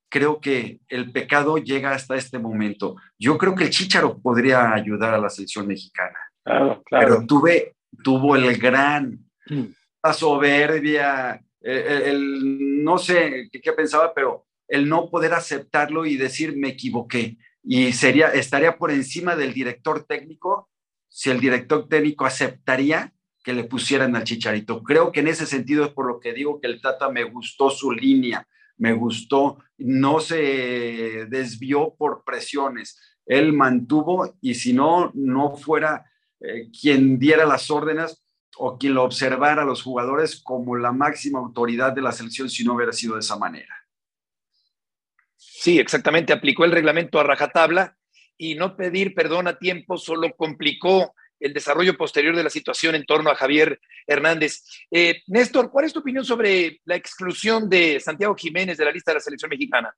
creo 0.10 0.42
que 0.42 0.80
el 0.88 1.12
pecado 1.12 1.60
llega 1.60 1.92
hasta 1.92 2.16
este 2.16 2.40
momento. 2.40 2.96
Yo 3.20 3.38
creo 3.38 3.54
que 3.54 3.66
el 3.66 3.70
Chicharo 3.70 4.20
podría 4.20 4.74
ayudar 4.74 5.14
a 5.14 5.20
la 5.20 5.30
selección 5.30 5.68
mexicana. 5.68 6.18
Claro, 6.44 6.82
claro. 6.86 7.08
Pero 7.08 7.28
tuve, 7.28 7.76
tuvo 8.04 8.36
el 8.36 8.58
gran, 8.58 9.20
mm. 9.48 9.66
la 10.04 10.14
soberbia, 10.14 11.45
el, 11.72 12.84
no 12.84 12.98
sé 12.98 13.50
qué, 13.52 13.74
pensaba, 13.74 14.14
pero 14.14 14.46
el 14.68 14.88
no 14.88 15.10
poder 15.10 15.34
aceptarlo 15.34 16.06
y 16.06 16.18
decir 16.18 16.56
me 16.56 16.70
equivoqué. 16.70 17.38
Y 17.64 17.94
sería, 17.94 18.30
estaría 18.30 18.78
por 18.78 18.92
encima 18.92 19.36
del 19.36 19.54
director 19.54 20.04
técnico 20.04 20.70
si 21.10 21.30
el 21.30 21.40
director 21.40 21.88
técnico 21.88 22.26
aceptaría 22.26 23.14
que 23.44 23.54
le 23.54 23.64
pusieran 23.64 24.16
al 24.16 24.24
chicharito. 24.24 24.84
Creo 24.84 25.12
que 25.12 25.22
en 25.22 25.28
ese 25.28 25.46
sentido 25.46 25.86
es 25.86 25.92
por 25.92 26.08
lo 26.08 26.20
que 26.20 26.34
digo 26.34 26.60
que 26.60 26.68
el 26.68 26.82
Tata 26.82 27.10
me 27.10 27.24
gustó 27.24 27.70
su 27.70 27.92
línea, 27.92 28.48
me 28.78 28.94
gustó, 28.94 29.60
no 29.78 30.20
se 30.20 31.26
desvió 31.30 31.96
por 31.98 32.24
presiones, 32.26 33.00
él 33.26 33.54
mantuvo 33.54 34.36
y 34.42 34.56
si 34.56 34.74
no, 34.74 35.12
no 35.14 35.56
fuera 35.56 36.06
eh, 36.40 36.70
quien 36.70 37.18
diera 37.18 37.46
las 37.46 37.72
órdenes, 37.72 38.25
o 38.58 38.78
quien 38.78 38.94
lo 38.94 39.04
observara 39.04 39.64
a 39.64 39.66
los 39.66 39.84
jugadores 39.84 40.40
como 40.42 40.76
la 40.76 40.92
máxima 40.92 41.40
autoridad 41.40 41.94
de 41.94 42.02
la 42.02 42.12
selección 42.12 42.50
si 42.50 42.64
no 42.64 42.74
hubiera 42.76 42.92
sido 42.92 43.16
de 43.16 43.22
esa 43.22 43.38
manera. 43.38 43.76
Sí, 45.36 45.80
exactamente. 45.80 46.34
Aplicó 46.34 46.66
el 46.66 46.72
reglamento 46.72 47.20
a 47.20 47.24
rajatabla 47.24 47.98
y 48.38 48.56
no 48.56 48.76
pedir 48.76 49.14
perdón 49.16 49.48
a 49.48 49.58
tiempo 49.58 49.98
solo 49.98 50.34
complicó 50.36 51.14
el 51.40 51.54
desarrollo 51.54 51.98
posterior 51.98 52.36
de 52.36 52.44
la 52.44 52.50
situación 52.50 52.96
en 52.96 53.06
torno 53.06 53.30
a 53.30 53.36
Javier 53.36 53.80
Hernández. 54.08 54.64
Eh, 54.92 55.22
Néstor, 55.28 55.70
¿cuál 55.72 55.86
es 55.86 55.94
tu 55.94 56.00
opinión 56.00 56.24
sobre 56.24 56.82
la 56.86 56.96
exclusión 56.96 57.70
de 57.70 58.00
Santiago 58.00 58.36
Jiménez 58.36 58.78
de 58.78 58.86
la 58.86 58.92
lista 58.92 59.12
de 59.12 59.16
la 59.16 59.22
selección 59.22 59.50
mexicana? 59.50 59.94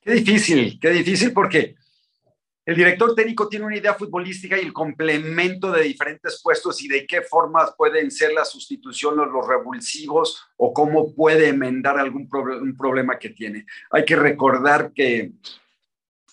Qué 0.00 0.12
difícil, 0.12 0.78
qué 0.78 0.90
difícil 0.90 1.32
porque 1.32 1.76
el 2.66 2.76
director 2.76 3.14
técnico 3.14 3.48
tiene 3.48 3.66
una 3.66 3.76
idea 3.76 3.94
futbolística 3.94 4.56
y 4.56 4.64
el 4.64 4.72
complemento 4.72 5.70
de 5.70 5.82
diferentes 5.82 6.40
puestos 6.42 6.82
y 6.82 6.88
de 6.88 7.06
qué 7.06 7.20
formas 7.20 7.74
pueden 7.76 8.10
ser 8.10 8.32
la 8.32 8.44
sustitución 8.44 9.18
o 9.18 9.26
los 9.26 9.46
revulsivos 9.46 10.46
o 10.56 10.72
cómo 10.72 11.14
puede 11.14 11.48
enmendar 11.48 11.98
algún 11.98 12.28
problema 12.28 13.18
que 13.18 13.30
tiene. 13.30 13.66
Hay 13.90 14.04
que 14.04 14.16
recordar 14.16 14.92
que 14.94 15.32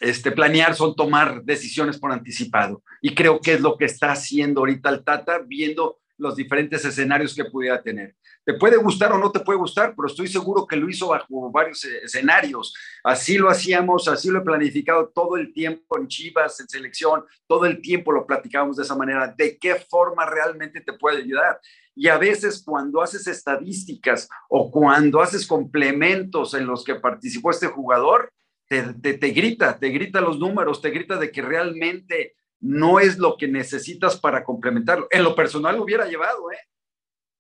este, 0.02 0.32
planear 0.32 0.76
son 0.76 0.96
tomar 0.96 1.44
decisiones 1.44 2.00
por 2.00 2.12
anticipado. 2.12 2.82
Y 3.02 3.14
creo 3.14 3.40
que 3.40 3.54
es 3.54 3.62
lo 3.62 3.78
que 3.78 3.86
está 3.86 4.12
haciendo 4.12 4.62
ahorita 4.62 4.90
el 4.90 5.04
Tata, 5.04 5.40
viendo 5.46 6.01
los 6.22 6.36
diferentes 6.36 6.86
escenarios 6.86 7.34
que 7.34 7.46
pudiera 7.46 7.82
tener. 7.82 8.16
Te 8.46 8.54
puede 8.54 8.78
gustar 8.78 9.12
o 9.12 9.18
no 9.18 9.32
te 9.32 9.40
puede 9.40 9.58
gustar, 9.58 9.94
pero 9.96 10.08
estoy 10.08 10.28
seguro 10.28 10.68
que 10.68 10.76
lo 10.76 10.88
hizo 10.88 11.08
bajo 11.08 11.52
varios 11.52 11.84
escenarios. 11.84 12.74
Así 13.04 13.38
lo 13.38 13.50
hacíamos, 13.50 14.08
así 14.08 14.30
lo 14.30 14.40
he 14.40 14.44
planificado 14.44 15.10
todo 15.10 15.36
el 15.36 15.52
tiempo 15.52 15.98
en 15.98 16.08
Chivas, 16.08 16.60
en 16.60 16.70
selección, 16.70 17.26
todo 17.48 17.66
el 17.66 17.82
tiempo 17.82 18.12
lo 18.12 18.26
platicábamos 18.26 18.78
de 18.78 18.84
esa 18.84 18.96
manera. 18.96 19.34
¿De 19.36 19.58
qué 19.58 19.76
forma 19.76 20.26
realmente 20.26 20.80
te 20.82 20.94
puede 20.94 21.18
ayudar? 21.18 21.60
Y 21.96 22.08
a 22.08 22.18
veces 22.18 22.62
cuando 22.64 23.02
haces 23.02 23.28
estadísticas 23.28 24.30
o 24.48 24.70
cuando 24.72 25.22
haces 25.22 25.48
complementos 25.48 26.54
en 26.54 26.68
los 26.68 26.84
que 26.84 26.96
participó 26.96 27.50
este 27.50 27.68
jugador, 27.68 28.32
te, 28.68 29.32
grita, 29.32 29.78
te 29.78 29.90
grita 29.90 30.22
los 30.22 30.40
números, 30.40 30.82
te 30.82 30.92
grita 30.92 31.18
de 31.18 31.30
que 31.30 31.42
realmente 31.42 32.36
no 32.62 33.00
es 33.00 33.18
lo 33.18 33.38
que 33.38 33.48
necesitas 33.48 34.20
para 34.20 34.44
complementarlo. 34.44 35.08
En 35.12 35.24
lo 35.24 35.36
personal 35.36 35.76
lo 35.76 35.84
hubiera 35.84 36.06
llevado, 36.06 36.52
¿eh? 36.52 36.60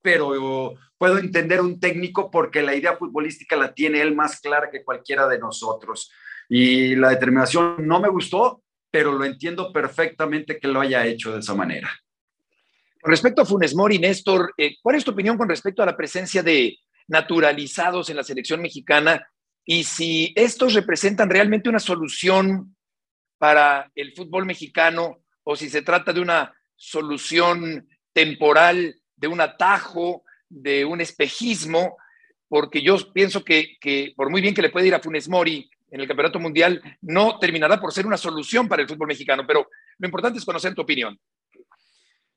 pero 0.01 0.73
puedo 0.97 1.17
entender 1.17 1.61
un 1.61 1.79
técnico 1.79 2.31
porque 2.31 2.61
la 2.61 2.75
idea 2.75 2.97
futbolística 2.97 3.55
la 3.55 3.73
tiene 3.73 4.01
él 4.01 4.15
más 4.15 4.39
clara 4.39 4.69
que 4.71 4.83
cualquiera 4.83 5.27
de 5.27 5.39
nosotros. 5.39 6.11
Y 6.49 6.95
la 6.95 7.09
determinación 7.09 7.87
no 7.87 7.99
me 7.99 8.09
gustó, 8.09 8.63
pero 8.89 9.11
lo 9.13 9.23
entiendo 9.23 9.71
perfectamente 9.71 10.59
que 10.59 10.67
lo 10.67 10.81
haya 10.81 11.05
hecho 11.05 11.31
de 11.31 11.39
esa 11.39 11.53
manera. 11.53 11.89
Con 13.01 13.11
respecto 13.11 13.41
a 13.41 13.45
Funes 13.45 13.75
Mori, 13.75 13.99
Néstor, 13.99 14.53
eh, 14.57 14.75
¿cuál 14.81 14.95
es 14.95 15.03
tu 15.03 15.11
opinión 15.11 15.37
con 15.37 15.49
respecto 15.49 15.81
a 15.81 15.85
la 15.85 15.97
presencia 15.97 16.43
de 16.43 16.77
naturalizados 17.07 18.09
en 18.09 18.17
la 18.17 18.23
selección 18.23 18.61
mexicana 18.61 19.27
y 19.65 19.83
si 19.83 20.33
estos 20.35 20.73
representan 20.73 21.29
realmente 21.29 21.69
una 21.69 21.79
solución 21.79 22.75
para 23.41 23.91
el 23.95 24.13
fútbol 24.13 24.45
mexicano 24.45 25.17
o 25.43 25.55
si 25.55 25.67
se 25.67 25.81
trata 25.81 26.13
de 26.13 26.21
una 26.21 26.53
solución 26.75 27.89
temporal, 28.13 28.95
de 29.15 29.27
un 29.27 29.41
atajo, 29.41 30.23
de 30.47 30.85
un 30.85 31.01
espejismo, 31.01 31.97
porque 32.47 32.83
yo 32.83 32.97
pienso 33.11 33.43
que, 33.43 34.13
por 34.15 34.29
muy 34.29 34.41
bien 34.41 34.53
que 34.53 34.61
le 34.61 34.69
puede 34.69 34.85
ir 34.85 34.93
a 34.93 34.99
Funes 34.99 35.27
Mori 35.27 35.67
en 35.89 36.01
el 36.01 36.07
Campeonato 36.07 36.39
Mundial, 36.39 36.83
no 37.01 37.39
terminará 37.39 37.81
por 37.81 37.91
ser 37.91 38.05
una 38.05 38.15
solución 38.15 38.67
para 38.67 38.83
el 38.83 38.87
fútbol 38.87 39.07
mexicano, 39.07 39.43
pero 39.47 39.67
lo 39.97 40.07
importante 40.07 40.37
es 40.37 40.45
conocer 40.45 40.75
tu 40.75 40.83
opinión. 40.83 41.19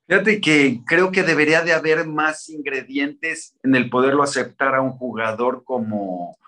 Fíjate 0.07 0.41
que 0.41 0.79
creo 0.87 1.11
que 1.11 1.21
debería 1.21 1.61
de 1.61 1.73
haber 1.73 2.07
más 2.07 2.49
ingredientes 2.49 3.55
en 3.61 3.75
el 3.75 3.91
poderlo 3.91 4.23
aceptar 4.23 4.73
a 4.73 4.81
un 4.81 4.93
jugador 4.93 5.63
como, 5.65 6.39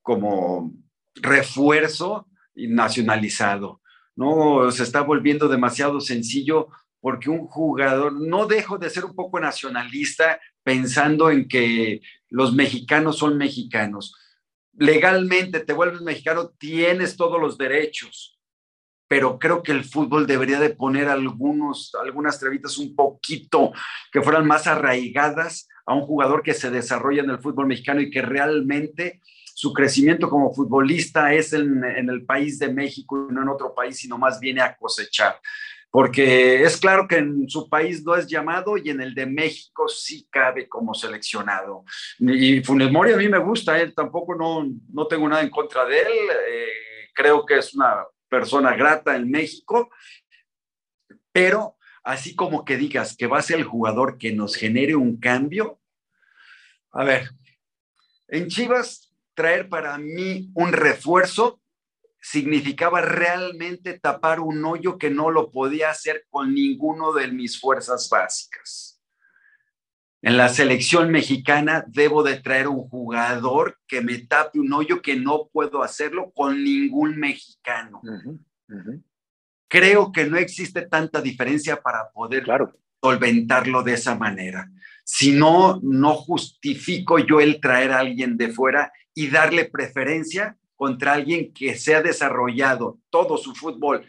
como 0.00 0.72
refuerzo 1.16 2.26
nacionalizado. 2.54 3.82
No 4.16 4.70
se 4.72 4.82
está 4.82 5.02
volviendo 5.02 5.48
demasiado 5.48 6.00
sencillo 6.00 6.68
porque 7.00 7.30
un 7.30 7.46
jugador, 7.46 8.12
no 8.12 8.46
dejo 8.46 8.78
de 8.78 8.90
ser 8.90 9.04
un 9.04 9.14
poco 9.14 9.38
nacionalista 9.38 10.40
pensando 10.64 11.30
en 11.30 11.46
que 11.46 12.00
los 12.28 12.52
mexicanos 12.52 13.18
son 13.18 13.38
mexicanos. 13.38 14.14
Legalmente 14.72 15.60
te 15.60 15.72
vuelves 15.72 16.00
mexicano, 16.00 16.50
tienes 16.58 17.16
todos 17.16 17.40
los 17.40 17.56
derechos, 17.56 18.40
pero 19.08 19.38
creo 19.38 19.62
que 19.62 19.72
el 19.72 19.84
fútbol 19.84 20.26
debería 20.26 20.58
de 20.58 20.70
poner 20.70 21.08
algunos, 21.08 21.94
algunas 22.02 22.40
trevitas 22.40 22.76
un 22.78 22.96
poquito 22.96 23.72
que 24.10 24.22
fueran 24.22 24.46
más 24.46 24.66
arraigadas 24.66 25.68
a 25.86 25.94
un 25.94 26.02
jugador 26.02 26.42
que 26.42 26.54
se 26.54 26.70
desarrolla 26.70 27.22
en 27.22 27.30
el 27.30 27.38
fútbol 27.38 27.68
mexicano 27.68 28.00
y 28.00 28.10
que 28.10 28.22
realmente 28.22 29.20
su 29.56 29.72
crecimiento 29.72 30.28
como 30.28 30.52
futbolista 30.52 31.32
es 31.32 31.54
en, 31.54 31.82
el 31.82 32.26
país 32.26 32.58
de 32.58 32.68
México 32.68 33.26
y 33.30 33.32
no 33.32 33.40
en 33.40 33.48
otro 33.48 33.74
país, 33.74 33.96
sino 33.96 34.18
más 34.18 34.38
viene 34.38 34.60
a 34.60 34.76
cosechar. 34.76 35.40
Porque 35.90 36.62
es 36.62 36.76
claro 36.76 37.08
que 37.08 37.16
en 37.16 37.48
su 37.48 37.66
país 37.70 38.04
no 38.04 38.14
es 38.14 38.26
llamado 38.26 38.76
y 38.76 38.90
en 38.90 39.00
el 39.00 39.14
de 39.14 39.24
México 39.24 39.88
sí 39.88 40.28
cabe 40.30 40.68
como 40.68 40.92
seleccionado. 40.92 41.84
Y 42.18 42.62
Funes 42.62 42.92
Mori 42.92 43.14
a 43.14 43.16
mí 43.16 43.30
me 43.30 43.38
gusta, 43.38 43.80
él 43.80 43.94
tampoco 43.94 44.34
no, 44.34 44.68
no 44.92 45.06
tengo 45.06 45.26
nada 45.26 45.40
en 45.40 45.48
contra 45.48 45.86
de 45.86 46.00
él. 46.02 46.12
Eh, 46.50 47.08
creo 47.14 47.46
que 47.46 47.56
es 47.56 47.72
una 47.72 48.04
persona 48.28 48.76
grata 48.76 49.16
en 49.16 49.30
México, 49.30 49.88
pero 51.32 51.78
así 52.04 52.36
como 52.36 52.62
que 52.62 52.76
digas 52.76 53.16
que 53.16 53.26
va 53.26 53.38
a 53.38 53.42
ser 53.42 53.56
el 53.56 53.64
jugador 53.64 54.18
que 54.18 54.34
nos 54.34 54.54
genere 54.54 54.96
un 54.96 55.18
cambio. 55.18 55.80
A 56.92 57.04
ver, 57.04 57.30
en 58.28 58.48
Chivas 58.48 59.05
traer 59.36 59.68
para 59.68 59.96
mí 59.98 60.50
un 60.54 60.72
refuerzo 60.72 61.60
significaba 62.20 63.02
realmente 63.02 64.00
tapar 64.00 64.40
un 64.40 64.64
hoyo 64.64 64.98
que 64.98 65.10
no 65.10 65.30
lo 65.30 65.52
podía 65.52 65.90
hacer 65.90 66.26
con 66.28 66.52
ninguno 66.52 67.12
de 67.12 67.28
mis 67.28 67.60
fuerzas 67.60 68.08
básicas. 68.10 69.00
En 70.22 70.36
la 70.36 70.48
selección 70.48 71.12
mexicana 71.12 71.84
debo 71.86 72.24
de 72.24 72.40
traer 72.40 72.66
un 72.66 72.88
jugador 72.88 73.78
que 73.86 74.00
me 74.00 74.18
tape 74.18 74.58
un 74.58 74.72
hoyo 74.72 75.00
que 75.00 75.14
no 75.14 75.48
puedo 75.52 75.84
hacerlo 75.84 76.32
con 76.34 76.64
ningún 76.64 77.16
mexicano. 77.16 78.00
Creo 79.68 80.10
que 80.10 80.24
no 80.24 80.36
existe 80.36 80.82
tanta 80.82 81.20
diferencia 81.20 81.80
para 81.80 82.10
poder 82.10 82.44
solventarlo 83.00 83.84
de 83.84 83.92
esa 83.92 84.16
manera. 84.16 84.68
Si 85.04 85.30
no, 85.30 85.78
no 85.82 86.14
justifico 86.14 87.20
yo 87.20 87.38
el 87.40 87.60
traer 87.60 87.92
a 87.92 88.00
alguien 88.00 88.36
de 88.36 88.48
fuera 88.48 88.92
y 89.16 89.28
darle 89.30 89.64
preferencia 89.64 90.56
contra 90.76 91.14
alguien 91.14 91.52
que 91.54 91.74
se 91.74 91.94
ha 91.94 92.02
desarrollado 92.02 92.98
todo 93.08 93.38
su 93.38 93.54
fútbol 93.54 94.04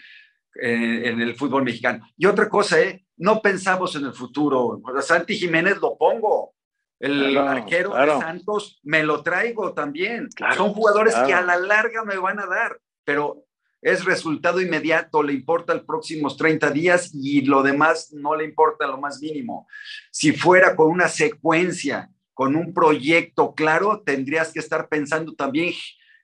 eh, 0.61 1.03
en 1.05 1.21
el 1.21 1.35
fútbol 1.35 1.63
mexicano. 1.63 2.05
Y 2.17 2.25
otra 2.25 2.49
cosa, 2.49 2.79
¿eh? 2.81 3.05
no 3.15 3.41
pensamos 3.41 3.95
en 3.95 4.05
el 4.05 4.13
futuro. 4.13 4.81
A 4.95 5.01
Santi 5.01 5.37
Jiménez 5.37 5.77
lo 5.81 5.97
pongo. 5.97 6.53
El 6.99 7.37
arquero 7.37 7.93
de 7.93 8.07
Santos 8.19 8.79
me 8.83 9.03
lo 9.03 9.23
traigo 9.23 9.73
también. 9.73 10.27
Son 10.55 10.73
jugadores 10.73 11.15
que 11.25 11.33
a 11.33 11.41
la 11.41 11.55
larga 11.57 12.03
me 12.03 12.17
van 12.17 12.39
a 12.39 12.47
dar, 12.47 12.79
pero 13.03 13.45
es 13.81 14.03
resultado 14.03 14.59
inmediato, 14.59 15.21
le 15.21 15.33
importa 15.33 15.75
los 15.75 15.83
próximos 15.83 16.35
30 16.35 16.71
días 16.71 17.11
y 17.13 17.41
lo 17.41 17.61
demás 17.61 18.11
no 18.13 18.35
le 18.35 18.43
importa 18.43 18.87
lo 18.87 18.97
más 18.97 19.21
mínimo. 19.21 19.67
Si 20.11 20.33
fuera 20.33 20.75
con 20.75 20.89
una 20.89 21.07
secuencia 21.07 22.09
con 22.37 22.55
un 22.55 22.71
proyecto 22.71 23.55
claro, 23.55 24.03
tendrías 24.05 24.53
que 24.53 24.59
estar 24.59 24.89
pensando 24.89 25.33
también 25.33 25.73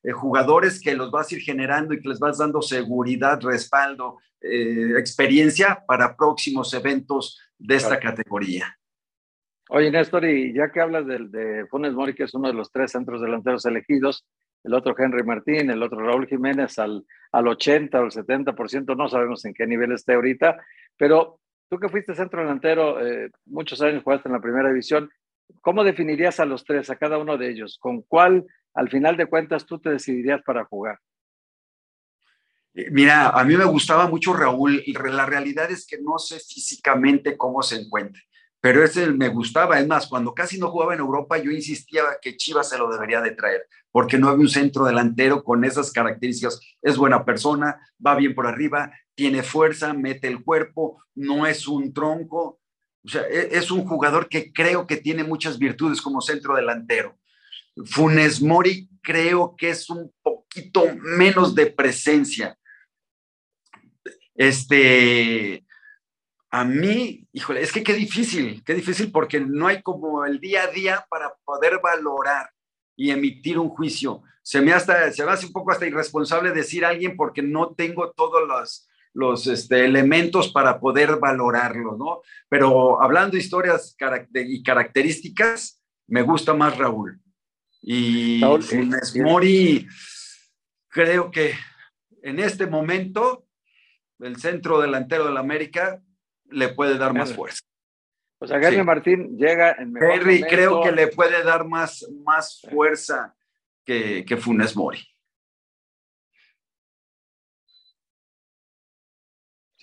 eh, 0.03 0.11
jugadores 0.11 0.79
que 0.79 0.93
los 0.93 1.09
vas 1.09 1.31
a 1.31 1.35
ir 1.35 1.41
generando 1.41 1.91
y 1.91 1.99
que 1.99 2.07
les 2.07 2.19
vas 2.19 2.37
dando 2.37 2.61
seguridad, 2.61 3.41
respaldo, 3.41 4.19
eh, 4.39 4.91
experiencia 4.99 5.83
para 5.87 6.15
próximos 6.15 6.71
eventos 6.75 7.41
de 7.57 7.77
esta 7.77 7.99
categoría. 7.99 8.77
Oye, 9.69 9.89
Néstor, 9.89 10.25
y 10.25 10.53
ya 10.53 10.71
que 10.71 10.81
hablas 10.81 11.07
de, 11.07 11.17
de 11.29 11.65
Funes 11.65 11.93
Mori, 11.93 12.13
que 12.13 12.25
es 12.25 12.33
uno 12.35 12.47
de 12.47 12.53
los 12.53 12.71
tres 12.71 12.91
centros 12.91 13.19
delanteros 13.19 13.65
elegidos, 13.65 14.23
el 14.63 14.75
otro 14.75 14.93
Henry 14.95 15.23
Martín, 15.23 15.71
el 15.71 15.81
otro 15.81 15.99
Raúl 15.99 16.27
Jiménez 16.27 16.77
al, 16.77 17.07
al 17.31 17.47
80 17.47 17.99
o 17.99 18.03
el 18.03 18.11
70%, 18.11 18.95
no 18.95 19.09
sabemos 19.09 19.43
en 19.45 19.55
qué 19.55 19.65
nivel 19.65 19.91
esté 19.91 20.13
ahorita, 20.13 20.63
pero 20.95 21.39
tú 21.71 21.79
que 21.79 21.89
fuiste 21.89 22.13
centro 22.13 22.41
delantero, 22.41 23.03
eh, 23.03 23.31
muchos 23.47 23.81
años 23.81 24.03
jugaste 24.03 24.29
en 24.29 24.33
la 24.33 24.41
primera 24.41 24.69
división, 24.69 25.09
¿Cómo 25.61 25.83
definirías 25.83 26.39
a 26.39 26.45
los 26.45 26.63
tres, 26.63 26.89
a 26.89 26.95
cada 26.95 27.17
uno 27.17 27.37
de 27.37 27.49
ellos? 27.49 27.77
¿Con 27.79 28.01
cuál, 28.01 28.45
al 28.73 28.89
final 28.89 29.17
de 29.17 29.27
cuentas, 29.27 29.65
tú 29.65 29.79
te 29.79 29.89
decidirías 29.89 30.41
para 30.43 30.65
jugar? 30.65 30.99
Eh, 32.73 32.89
mira, 32.91 33.29
a 33.29 33.43
mí 33.43 33.55
me 33.55 33.65
gustaba 33.65 34.07
mucho 34.07 34.33
Raúl. 34.33 34.83
La 35.11 35.25
realidad 35.25 35.69
es 35.71 35.85
que 35.85 35.99
no 36.01 36.17
sé 36.17 36.39
físicamente 36.39 37.37
cómo 37.37 37.61
se 37.61 37.75
encuentra, 37.75 38.21
pero 38.59 38.83
ese 38.83 39.07
me 39.11 39.29
gustaba. 39.29 39.79
Es 39.79 39.87
más, 39.87 40.07
cuando 40.07 40.33
casi 40.33 40.59
no 40.59 40.69
jugaba 40.69 40.93
en 40.93 40.99
Europa, 40.99 41.37
yo 41.37 41.51
insistía 41.51 42.03
que 42.21 42.35
Chivas 42.35 42.69
se 42.69 42.77
lo 42.77 42.91
debería 42.91 43.21
de 43.21 43.31
traer, 43.31 43.67
porque 43.91 44.17
no 44.17 44.29
había 44.29 44.41
un 44.41 44.49
centro 44.49 44.85
delantero 44.85 45.43
con 45.43 45.63
esas 45.63 45.91
características. 45.91 46.59
Es 46.81 46.97
buena 46.97 47.23
persona, 47.23 47.79
va 48.05 48.15
bien 48.15 48.33
por 48.33 48.47
arriba, 48.47 48.91
tiene 49.15 49.43
fuerza, 49.43 49.93
mete 49.93 50.27
el 50.27 50.43
cuerpo, 50.43 51.03
no 51.13 51.45
es 51.45 51.67
un 51.67 51.93
tronco, 51.93 52.59
O 53.05 53.09
sea, 53.09 53.23
e, 53.23 53.49
es 53.51 53.71
un 53.71 53.85
jugador 53.85 54.27
que 54.29 54.51
creo 54.51 54.87
que 54.87 54.97
tiene 54.97 55.23
muchas 55.23 55.57
virtudes 55.57 56.01
como 56.01 56.21
centro 56.21 56.55
delantero. 56.55 57.17
Funes 57.85 58.41
Mori 58.41 58.89
creo 59.01 59.55
que 59.57 59.69
es 59.69 59.89
un 59.89 60.13
poquito 60.21 60.85
menos 61.01 61.55
de 61.55 61.67
presencia. 61.67 62.57
Este, 64.35 65.65
a 66.49 66.63
mí, 66.63 67.27
híjole, 67.33 67.61
es 67.61 67.71
que 67.71 67.83
qué 67.83 67.93
difícil, 67.93 68.63
qué 68.63 68.73
difícil 68.73 69.11
porque 69.11 69.39
no 69.39 69.67
hay 69.67 69.81
como 69.81 70.25
el 70.25 70.39
día 70.39 70.63
a 70.63 70.67
día 70.67 71.05
para 71.09 71.33
poder 71.43 71.79
valorar 71.81 72.51
y 72.95 73.11
emitir 73.11 73.59
un 73.59 73.69
juicio. 73.69 74.21
Se 74.41 74.61
me, 74.61 74.73
hasta, 74.73 75.11
se 75.11 75.25
me 75.25 75.31
hace 75.31 75.47
un 75.47 75.53
poco 75.53 75.71
hasta 75.71 75.87
irresponsable 75.87 76.51
decir 76.51 76.85
a 76.85 76.89
alguien 76.89 77.15
porque 77.15 77.41
no 77.41 77.73
tengo 77.73 78.11
todos 78.11 78.47
los, 78.47 78.87
los 79.13 79.47
este, 79.47 79.85
elementos 79.85 80.51
para 80.51 80.79
poder 80.79 81.17
valorarlo, 81.17 81.95
¿no? 81.97 82.21
Pero 82.49 83.01
hablando 83.01 83.33
de 83.33 83.43
historias 83.43 83.95
y 84.33 84.63
características, 84.63 85.81
me 86.07 86.23
gusta 86.23 86.53
más 86.53 86.77
Raúl. 86.77 87.19
Y 87.81 88.41
Mori, 89.15 89.87
creo 90.89 91.29
que 91.31 91.53
en 92.21 92.39
este 92.39 92.65
momento 92.65 93.45
el 94.19 94.37
centro 94.37 94.79
delantero 94.79 95.25
de 95.25 95.33
la 95.33 95.41
América 95.41 96.01
le 96.49 96.69
puede 96.69 96.97
dar 96.97 97.13
más 97.13 97.33
fuerza. 97.33 97.61
O 98.39 98.47
sea, 98.47 98.57
Gary 98.57 98.83
Martín 98.83 99.37
llega 99.37 99.71
en 99.79 99.91
mejor 99.91 100.21
creo 100.49 100.81
que 100.81 100.91
le 100.91 101.07
puede 101.07 101.43
dar 101.43 101.65
más, 101.65 102.05
más 102.25 102.61
fuerza 102.69 103.35
que, 103.85 104.25
que 104.25 104.37
Funes 104.37 104.75
Mori. 104.75 104.99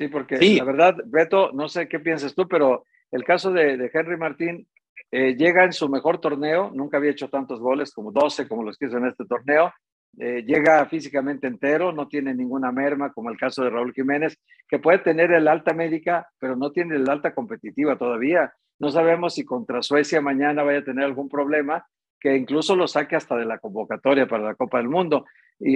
Sí, 0.01 0.09
porque 0.09 0.39
la 0.57 0.65
verdad, 0.65 0.97
Beto, 1.05 1.53
no 1.53 1.69
sé 1.69 1.87
qué 1.87 2.01
piensas 2.01 2.35
tú, 2.35 2.49
pero 2.49 2.87
el 3.11 3.23
caso 3.23 3.53
de, 3.53 3.91
Henry 3.93 4.17
Martín 4.17 4.67
eh, 5.11 5.37
llega 5.37 5.63
en 5.63 5.75
su 5.75 5.91
mejor 5.91 6.23
torneo, 6.23 6.71
nunca 6.75 6.97
había 6.97 7.11
hecho 7.11 7.29
tantos 7.29 7.61
goles 7.61 7.93
como 7.93 8.11
12, 8.11 8.49
como 8.49 8.63
los 8.63 8.79
que 8.79 8.87
hizo 8.87 8.97
en 8.97 9.09
este 9.09 9.27
torneo. 9.27 9.71
Eh, 10.19 10.43
llega 10.47 10.87
físicamente 10.87 11.47
entero, 11.47 11.93
no 11.93 12.09
tiene 12.09 12.35
ninguna 12.35 12.73
merma, 12.73 13.13
como 13.13 13.29
el 13.29 13.37
caso 13.37 13.63
de 13.63 13.69
Raúl 13.69 13.93
Jiménez, 13.93 14.39
que 14.67 14.79
puede 14.79 15.01
tener 15.01 15.33
el 15.33 15.47
alta 15.47 15.75
médica, 15.75 16.31
pero 16.39 16.57
no 16.57 16.73
tiene 16.73 16.97
el 16.97 17.07
alta 17.11 17.35
competitiva 17.35 17.99
todavía. 17.99 18.55
No 18.79 18.91
sabemos 18.91 19.35
si 19.35 19.45
contra 19.45 19.83
Suecia 19.83 20.23
mañana 20.23 20.63
vaya 20.63 20.79
a 20.79 20.85
tener 20.85 21.05
algún 21.05 21.29
problema, 21.29 21.85
que 22.19 22.35
incluso 22.37 22.75
lo 22.75 22.89
saque 22.89 23.17
hasta 23.17 23.37
de 23.37 23.45
la 23.45 23.59
convocatoria 23.59 24.27
para 24.27 24.45
la 24.45 24.55
Copa 24.55 24.79
del 24.79 24.89
Mundo 24.89 25.27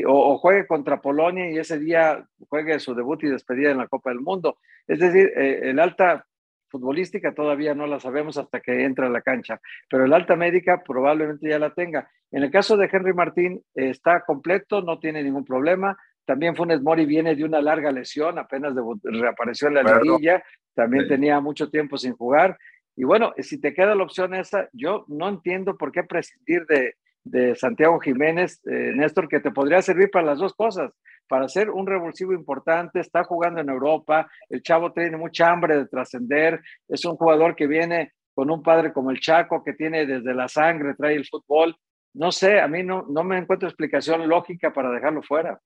o, 0.06 0.38
juegue 0.38 0.66
contra 0.66 1.00
Polonia 1.00 1.50
y 1.50 1.58
ese 1.58 1.78
día 1.78 2.26
juegue 2.48 2.78
su 2.78 2.94
debut 2.94 3.22
y 3.22 3.28
despedida 3.28 3.70
en 3.70 3.78
la 3.78 3.88
Copa 3.88 4.10
del 4.10 4.20
Mundo. 4.20 4.58
Es 4.86 4.98
decir, 4.98 5.32
eh, 5.36 5.70
el 5.70 5.78
alta 5.78 6.26
futbolística 6.68 7.34
todavía 7.34 7.74
no 7.74 7.86
la 7.86 8.00
sabemos 8.00 8.36
hasta 8.36 8.60
que 8.60 8.84
entra 8.84 9.06
a 9.06 9.10
la 9.10 9.20
cancha, 9.20 9.60
pero 9.88 10.04
el 10.04 10.12
alta 10.12 10.36
médica 10.36 10.82
probablemente 10.82 11.48
ya 11.48 11.58
la 11.58 11.74
tenga. 11.74 12.08
En 12.30 12.42
el 12.42 12.50
caso 12.50 12.76
de 12.76 12.88
Henry 12.90 13.12
Martín, 13.12 13.62
está 13.74 14.24
completo, 14.24 14.80
no 14.80 14.98
tiene 14.98 15.22
ningún 15.22 15.44
problema. 15.44 15.96
También 16.24 16.56
Funes 16.56 16.82
Mori 16.82 17.04
viene 17.04 17.36
de 17.36 17.44
una 17.44 17.60
larga 17.60 17.92
lesión, 17.92 18.38
apenas 18.38 18.74
reapareció 19.02 19.68
en 19.68 19.74
la 19.74 20.00
liguilla, 20.00 20.42
también 20.74 21.06
tenía 21.06 21.38
mucho 21.40 21.70
tiempo 21.70 21.98
sin 21.98 22.14
jugar. 22.14 22.58
Y 22.96 23.04
bueno, 23.04 23.34
si 23.38 23.60
te 23.60 23.74
queda 23.74 23.94
la 23.94 24.04
opción 24.04 24.34
esa, 24.34 24.68
yo 24.72 25.04
no 25.08 25.28
entiendo 25.28 25.76
por 25.76 25.92
qué 25.92 26.02
prescindir 26.02 26.64
de, 26.66 26.94
de 27.24 27.54
Santiago 27.56 27.98
Jiménez, 28.00 28.60
eh, 28.66 28.92
Néstor, 28.94 29.28
que 29.28 29.40
te 29.40 29.50
podría 29.50 29.80
servir 29.82 30.10
para 30.10 30.26
las 30.26 30.38
dos 30.38 30.54
cosas, 30.54 30.92
para 31.26 31.48
ser 31.48 31.70
un 31.70 31.86
revulsivo 31.86 32.34
importante, 32.34 33.00
está 33.00 33.24
jugando 33.24 33.60
en 33.60 33.70
Europa, 33.70 34.30
el 34.50 34.62
chavo 34.62 34.92
tiene 34.92 35.16
mucha 35.16 35.50
hambre 35.50 35.76
de 35.76 35.86
trascender, 35.86 36.60
es 36.88 37.04
un 37.04 37.16
jugador 37.16 37.56
que 37.56 37.66
viene 37.66 38.12
con 38.34 38.50
un 38.50 38.62
padre 38.62 38.92
como 38.92 39.10
el 39.10 39.20
Chaco, 39.20 39.62
que 39.64 39.72
tiene 39.72 40.06
desde 40.06 40.34
la 40.34 40.48
sangre, 40.48 40.94
trae 40.94 41.14
el 41.14 41.26
fútbol. 41.26 41.76
No 42.14 42.32
sé, 42.32 42.60
a 42.60 42.68
mí 42.68 42.82
no, 42.82 43.06
no 43.08 43.24
me 43.24 43.38
encuentro 43.38 43.68
explicación 43.68 44.28
lógica 44.28 44.72
para 44.72 44.90
dejarlo 44.90 45.22
fuera. 45.22 45.60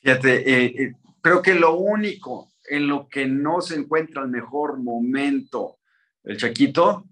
Fíjate, 0.00 0.48
eh, 0.48 0.64
eh, 0.66 0.92
creo 1.20 1.42
que 1.42 1.54
lo 1.54 1.74
único 1.74 2.52
en 2.68 2.86
lo 2.86 3.08
que 3.08 3.26
no 3.26 3.60
se 3.60 3.74
encuentra 3.74 4.22
el 4.22 4.28
mejor 4.28 4.78
momento 4.78 5.78
el 6.22 6.36
Chaquito 6.36 7.04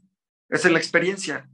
es 0.49 0.65
en 0.65 0.75
la 0.75 0.79
experiencia 0.79 1.49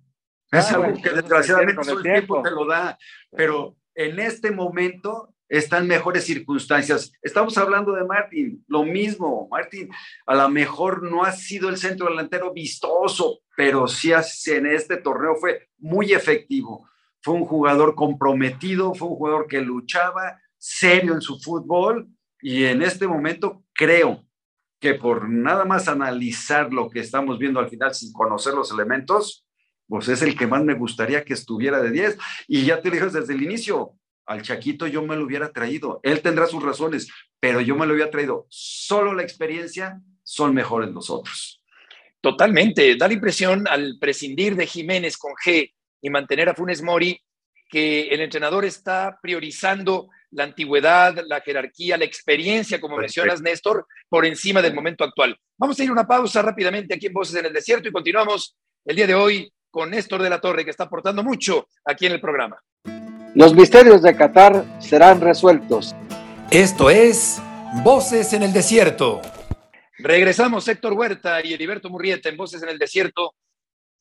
es 0.52 0.70
ah, 0.70 0.74
algo 0.76 1.00
que 1.00 1.10
desgraciadamente 1.10 1.90
el 1.90 2.02
tiempo 2.02 2.42
te 2.42 2.50
lo 2.50 2.66
da, 2.66 2.98
pero 3.30 3.76
en 3.94 4.18
este 4.20 4.50
momento 4.50 5.34
están 5.48 5.86
mejores 5.86 6.24
circunstancias. 6.24 7.12
Estamos 7.22 7.56
hablando 7.58 7.92
de 7.92 8.04
Martín, 8.04 8.64
lo 8.68 8.84
mismo, 8.84 9.48
Martín, 9.50 9.90
a 10.26 10.34
lo 10.34 10.48
mejor 10.48 11.02
no 11.02 11.24
ha 11.24 11.32
sido 11.32 11.68
el 11.68 11.76
centro 11.76 12.08
delantero 12.08 12.52
vistoso, 12.52 13.40
pero 13.56 13.86
sí 13.88 14.12
en 14.46 14.66
este 14.66 14.96
torneo 14.98 15.34
fue 15.36 15.68
muy 15.78 16.12
efectivo. 16.12 16.88
Fue 17.20 17.34
un 17.34 17.44
jugador 17.44 17.94
comprometido, 17.94 18.94
fue 18.94 19.08
un 19.08 19.16
jugador 19.16 19.46
que 19.46 19.60
luchaba, 19.60 20.40
serio 20.58 21.14
en 21.14 21.20
su 21.20 21.38
fútbol, 21.38 22.08
y 22.40 22.64
en 22.64 22.82
este 22.82 23.06
momento 23.06 23.62
creo 23.72 24.24
que 24.80 24.94
por 24.94 25.28
nada 25.28 25.64
más 25.64 25.86
analizar 25.86 26.72
lo 26.72 26.90
que 26.90 27.00
estamos 27.00 27.38
viendo 27.38 27.60
al 27.60 27.68
final 27.68 27.94
sin 27.94 28.12
conocer 28.12 28.54
los 28.54 28.72
elementos, 28.72 29.46
pues 29.88 30.08
es 30.08 30.22
el 30.22 30.36
que 30.36 30.46
más 30.46 30.64
me 30.64 30.74
gustaría 30.74 31.24
que 31.24 31.34
estuviera 31.34 31.82
de 31.82 31.90
10. 31.90 32.18
Y 32.48 32.64
ya 32.64 32.80
te 32.80 32.90
dije 32.90 33.06
desde 33.06 33.34
el 33.34 33.42
inicio, 33.42 33.92
al 34.26 34.42
Chaquito 34.42 34.86
yo 34.86 35.02
me 35.02 35.16
lo 35.16 35.24
hubiera 35.24 35.52
traído. 35.52 36.00
Él 36.02 36.20
tendrá 36.20 36.46
sus 36.46 36.62
razones, 36.62 37.08
pero 37.40 37.60
yo 37.60 37.76
me 37.76 37.86
lo 37.86 37.94
hubiera 37.94 38.10
traído. 38.10 38.46
Solo 38.48 39.14
la 39.14 39.22
experiencia 39.22 40.00
son 40.22 40.54
mejores 40.54 40.90
nosotros. 40.90 41.62
Totalmente. 42.20 42.96
Da 42.96 43.08
la 43.08 43.14
impresión 43.14 43.66
al 43.66 43.98
prescindir 44.00 44.54
de 44.54 44.66
Jiménez 44.66 45.16
con 45.18 45.32
G 45.32 45.72
y 46.00 46.10
mantener 46.10 46.48
a 46.48 46.54
Funes 46.54 46.82
Mori 46.82 47.20
que 47.68 48.08
el 48.08 48.20
entrenador 48.20 48.64
está 48.64 49.18
priorizando 49.20 50.08
la 50.30 50.44
antigüedad, 50.44 51.24
la 51.26 51.40
jerarquía, 51.40 51.96
la 51.96 52.04
experiencia, 52.04 52.80
como 52.80 52.96
mencionas, 52.96 53.42
Néstor, 53.42 53.86
por 54.08 54.24
encima 54.24 54.62
del 54.62 54.74
momento 54.74 55.04
actual. 55.04 55.36
Vamos 55.58 55.78
a 55.78 55.84
ir 55.84 55.90
a 55.90 55.92
una 55.92 56.06
pausa 56.06 56.42
rápidamente 56.42 56.94
aquí 56.94 57.06
en 57.06 57.12
Voces 57.12 57.36
en 57.36 57.46
el 57.46 57.52
Desierto 57.52 57.88
y 57.88 57.92
continuamos 57.92 58.56
el 58.84 58.96
día 58.96 59.06
de 59.06 59.14
hoy 59.14 59.52
con 59.72 59.90
Néstor 59.90 60.22
de 60.22 60.30
la 60.30 60.40
Torre, 60.40 60.64
que 60.64 60.70
está 60.70 60.84
aportando 60.84 61.24
mucho 61.24 61.66
aquí 61.84 62.06
en 62.06 62.12
el 62.12 62.20
programa. 62.20 62.62
Los 63.34 63.54
misterios 63.54 64.02
de 64.02 64.14
Qatar 64.14 64.64
serán 64.78 65.20
resueltos. 65.20 65.96
Esto 66.50 66.90
es 66.90 67.42
Voces 67.82 68.34
en 68.34 68.42
el 68.42 68.52
Desierto. 68.52 69.22
Regresamos 69.98 70.68
Héctor 70.68 70.92
Huerta 70.92 71.44
y 71.44 71.54
Heriberto 71.54 71.88
Murrieta 71.88 72.28
en 72.28 72.36
Voces 72.36 72.62
en 72.62 72.68
el 72.68 72.78
Desierto 72.78 73.34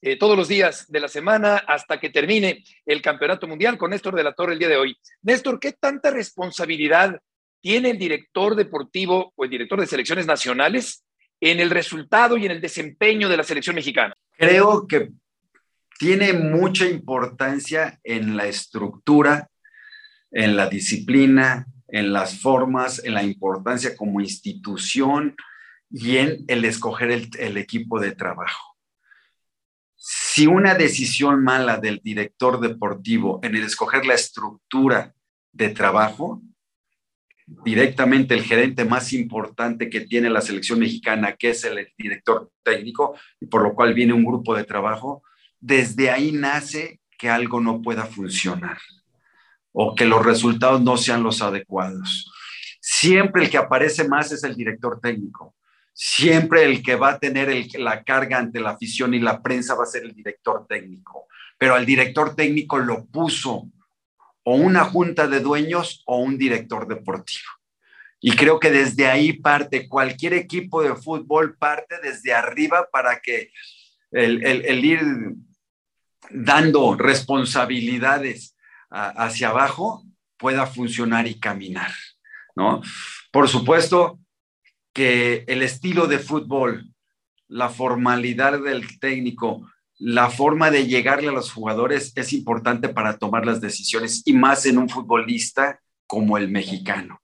eh, 0.02 0.18
todos 0.18 0.36
los 0.36 0.50
días 0.50 0.92
de 0.92 1.00
la 1.00 1.08
semana 1.08 1.58
hasta 1.58 2.00
que 2.00 2.10
termine 2.10 2.64
el 2.86 3.02
Campeonato 3.02 3.48
Mundial 3.48 3.78
con 3.78 3.92
Néstor 3.92 4.16
de 4.16 4.24
la 4.24 4.34
Torre 4.34 4.54
el 4.54 4.60
día 4.60 4.68
de 4.68 4.78
hoy. 4.78 4.98
Néstor, 5.22 5.60
¿qué 5.60 5.72
tanta 5.72 6.12
responsabilidad 6.12 7.18
tiene 7.62 7.92
el 7.92 7.98
director 7.98 8.56
deportivo 8.56 9.32
o 9.36 9.44
el 9.46 9.50
director 9.50 9.80
de 9.80 9.88
selecciones 9.88 10.26
nacionales 10.26 11.06
en 11.40 11.62
el 11.62 11.70
resultado 11.70 12.36
y 12.36 12.46
en 12.46 12.52
el 12.52 12.60
desempeño 12.60 13.30
de 13.30 13.38
la 13.38 13.44
selección 13.44 13.76
mexicana? 13.76 14.14
Creo 14.36 14.86
que 14.88 15.12
tiene 16.02 16.34
mucha 16.34 16.88
importancia 16.88 18.00
en 18.04 18.36
la 18.36 18.48
estructura, 18.48 19.52
en 20.32 20.56
la 20.56 20.68
disciplina, 20.68 21.68
en 21.88 22.12
las 22.12 22.40
formas, 22.40 23.06
en 23.06 23.14
la 23.14 23.22
importancia 23.22 23.96
como 23.96 24.20
institución 24.20 25.36
y 25.92 26.18
en 26.18 26.44
el 26.48 26.66
escoger 26.66 27.12
el, 27.12 27.58
equipo 27.58 28.00
de 28.00 28.14
trabajo. 28.14 28.76
Si 29.96 30.48
una 30.48 30.74
decisión 30.74 31.44
mala 31.44 31.78
del 31.78 32.02
director 32.04 32.60
deportivo 32.60 33.40
en 33.44 33.54
el 33.54 33.62
escoger 33.62 34.04
la 34.08 34.16
estructura 34.16 35.14
de 35.52 35.70
trabajo, 35.70 36.42
directamente 37.46 38.34
el 38.34 38.42
gerente 38.42 38.86
más 38.86 39.14
importante 39.14 39.88
que 39.88 40.02
tiene 40.02 40.32
la 40.32 40.42
selección 40.42 40.80
mexicana, 40.80 41.36
que 41.36 41.52
es 41.52 41.64
el 41.64 41.94
director 41.96 42.50
técnico, 42.64 43.16
y 43.40 43.46
por 43.46 43.62
lo 43.62 43.76
cual 43.76 43.94
viene 43.94 44.14
un 44.14 44.26
grupo 44.26 44.56
de 44.56 44.64
trabajo, 44.64 45.22
desde 45.62 46.10
ahí 46.10 46.32
nace 46.32 47.00
que 47.17 47.30
algo 47.30 47.62
no 47.62 47.82
pueda 47.82 48.06
funcionar 48.06 48.80
o 49.71 49.95
que 49.95 50.06
los 50.06 50.26
resultados 50.26 50.82
no 50.82 50.97
sean 50.97 51.24
los 51.24 51.41
adecuados. 51.41 52.30
Siempre 52.82 53.43
el 53.43 53.50
que 53.50 53.58
aparece 53.58 54.08
más 54.08 54.32
es 54.32 54.43
el 54.43 54.56
director 54.56 55.00
técnico. 55.00 55.56
Siempre 55.93 56.65
el 56.65 56.82
que 56.82 56.95
va 56.95 57.12
a 57.12 57.19
tener 57.19 57.67
la 57.76 58.04
carga 58.04 58.39
ante 58.39 58.60
la 58.60 58.71
afición 58.71 59.13
y 59.13 59.19
la 59.19 59.41
prensa 59.41 59.76
va 59.76 59.84
a 59.84 59.88
ser 59.88 60.04
el 60.04 60.13
director 60.13 60.65
técnico. 60.67 61.28
Pero 61.60 61.76
al 61.76 61.86
director 61.86 62.36
técnico 62.36 62.80
lo 62.80 63.06
puso 63.06 63.69
o 64.43 64.56
una 64.56 64.84
junta 64.86 65.28
de 65.28 65.39
dueños 65.41 66.02
o 66.08 66.17
un 66.17 66.39
director 66.39 66.88
deportivo. 66.88 67.52
Y 68.19 68.36
creo 68.36 68.60
que 68.60 68.71
desde 68.71 69.08
ahí 69.08 69.34
parte, 69.34 69.88
cualquier 69.88 70.34
equipo 70.34 70.82
de 70.82 70.95
fútbol 70.95 71.56
parte 71.56 71.95
desde 72.02 72.34
arriba 72.34 72.88
para 72.91 73.19
que 73.19 73.52
el, 74.12 74.43
el 74.43 74.86
ir 74.86 75.02
dando 76.34 76.96
responsabilidades 76.96 78.56
hacia 78.89 79.50
abajo 79.50 80.04
pueda 80.38 80.65
funcionar 80.65 81.28
y 81.28 81.39
caminar, 81.39 81.91
¿no? 82.56 82.82
Por 83.32 83.48
supuesto 83.48 84.20
que 84.94 85.46
el 85.48 85.62
estilo 85.62 86.08
de 86.08 86.20
fútbol, 86.20 86.91
la 87.48 87.70
formalidad 87.70 88.62
del 88.62 89.00
técnico, 89.00 89.70
la 89.98 90.30
forma 90.30 90.72
de 90.72 90.88
llegarle 90.88 91.30
a 91.30 91.34
los 91.34 91.52
jugadores 91.52 92.12
es 92.15 92.34
importante 92.34 92.89
para 92.89 93.17
tomar 93.17 93.46
las 93.46 93.62
decisiones 93.62 94.24
y 94.26 94.34
más 94.34 94.65
en 94.65 94.80
un 94.80 94.89
futbolista 94.89 95.80
como 96.08 96.38
el 96.38 96.50
mexicano. 96.50 97.22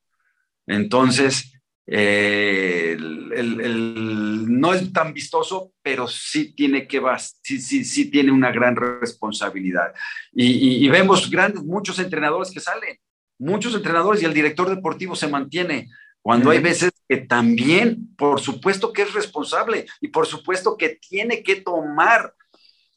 Entonces, 0.67 1.56
eh, 1.89 2.97
no 2.99 4.73
es 4.73 4.91
tan 4.91 5.13
vistoso, 5.13 5.71
pero 5.81 6.07
sí 6.07 6.53
tiene 6.53 6.85
que 6.85 7.01
sí, 7.41 7.61
sí, 7.61 7.85
sí 7.85 8.11
tiene 8.11 8.31
una 8.31 8.51
gran 8.51 8.75
responsabilidad. 8.75 9.93
Y, 10.33 10.85
y, 10.85 10.89
vemos 10.89 11.29
grandes, 11.29 11.63
muchos 11.63 11.97
entrenadores 11.99 12.51
que 12.51 12.59
salen, 12.59 12.97
muchos 13.39 13.73
entrenadores 13.73 14.21
y 14.21 14.25
el 14.25 14.33
director 14.33 14.69
deportivo 14.69 15.15
se 15.15 15.27
mantiene. 15.27 15.89
Cuando 16.21 16.49
hay 16.49 16.59
veces 16.59 16.91
que 17.07 17.17
también, 17.17 18.13
por 18.17 18.41
supuesto 18.41 18.91
que 18.91 19.03
es 19.03 19.13
responsable 19.13 19.85
y 20.01 20.09
por 20.09 20.27
supuesto 20.27 20.75
que 20.75 20.99
tiene 20.99 21.41
que 21.41 21.61
tomar 21.61 22.33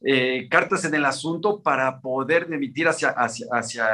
eh, 0.03 0.49
cartas 0.51 0.85
en 0.85 0.95
el 0.95 1.05
asunto 1.05 1.63
para 1.63 2.01
poder 2.01 2.49
emitir 2.51 2.89
hacia, 2.89 3.11
hacia, 3.11 3.47
hacia, 3.53 3.87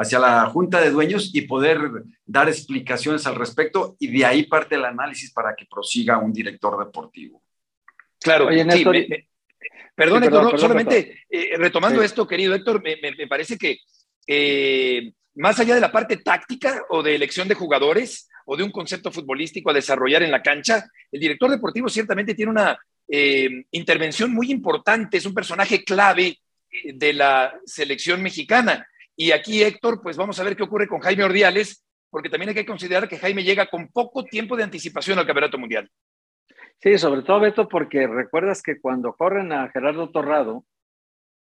hacia 0.00 0.18
la 0.18 0.46
Junta 0.46 0.80
de 0.80 0.90
Dueños 0.90 1.30
y 1.34 1.42
poder 1.42 1.78
dar 2.24 2.48
explicaciones 2.48 3.26
al 3.26 3.36
respecto 3.36 3.96
y 3.98 4.08
de 4.08 4.24
ahí 4.24 4.44
parte 4.44 4.76
el 4.76 4.84
análisis 4.84 5.32
para 5.32 5.54
que 5.54 5.66
prosiga 5.66 6.18
un 6.18 6.32
director 6.32 6.78
deportivo. 6.82 7.42
Claro, 8.18 8.46
Oye, 8.46 8.64
Néstor, 8.64 8.96
perdón, 9.94 10.24
Héctor, 10.24 10.58
solamente 10.58 11.24
eh, 11.28 11.52
retomando 11.56 12.02
esto, 12.02 12.26
querido 12.26 12.54
Héctor, 12.54 12.82
me, 12.82 12.96
me, 12.96 13.26
parece 13.26 13.58
que 13.58 13.78
eh, 14.26 15.12
más 15.34 15.60
allá 15.60 15.74
de 15.74 15.80
la 15.80 15.92
parte 15.92 16.16
táctica 16.18 16.82
o 16.88 17.02
de 17.02 17.14
elección 17.14 17.46
de 17.48 17.54
jugadores 17.54 18.28
o 18.46 18.56
de 18.56 18.62
un 18.62 18.70
concepto 18.70 19.12
futbolístico 19.12 19.70
a 19.70 19.74
desarrollar 19.74 20.22
en 20.22 20.30
la 20.30 20.42
cancha, 20.42 20.86
el 21.12 21.20
director 21.20 21.50
deportivo 21.50 21.88
ciertamente 21.88 22.34
tiene 22.34 22.52
una 22.52 22.78
eh, 23.06 23.64
intervención 23.72 24.32
muy 24.32 24.50
importante, 24.50 25.18
es 25.18 25.26
un 25.26 25.34
personaje 25.34 25.84
clave 25.84 26.38
de 26.84 27.12
la 27.12 27.52
selección 27.64 28.22
mexicana. 28.22 28.86
Y 29.20 29.32
aquí, 29.32 29.62
Héctor, 29.62 30.00
pues 30.00 30.16
vamos 30.16 30.40
a 30.40 30.44
ver 30.44 30.56
qué 30.56 30.62
ocurre 30.62 30.88
con 30.88 31.00
Jaime 31.00 31.24
Ordiales, 31.24 31.84
porque 32.08 32.30
también 32.30 32.48
hay 32.48 32.54
que 32.54 32.64
considerar 32.64 33.06
que 33.06 33.18
Jaime 33.18 33.44
llega 33.44 33.66
con 33.66 33.88
poco 33.88 34.24
tiempo 34.24 34.56
de 34.56 34.62
anticipación 34.62 35.18
al 35.18 35.26
Campeonato 35.26 35.58
Mundial. 35.58 35.90
Sí, 36.78 36.96
sobre 36.96 37.20
todo, 37.20 37.40
Beto, 37.40 37.68
porque 37.68 38.06
recuerdas 38.06 38.62
que 38.62 38.80
cuando 38.80 39.12
corren 39.12 39.52
a 39.52 39.68
Gerardo 39.68 40.10
Torrado, 40.10 40.64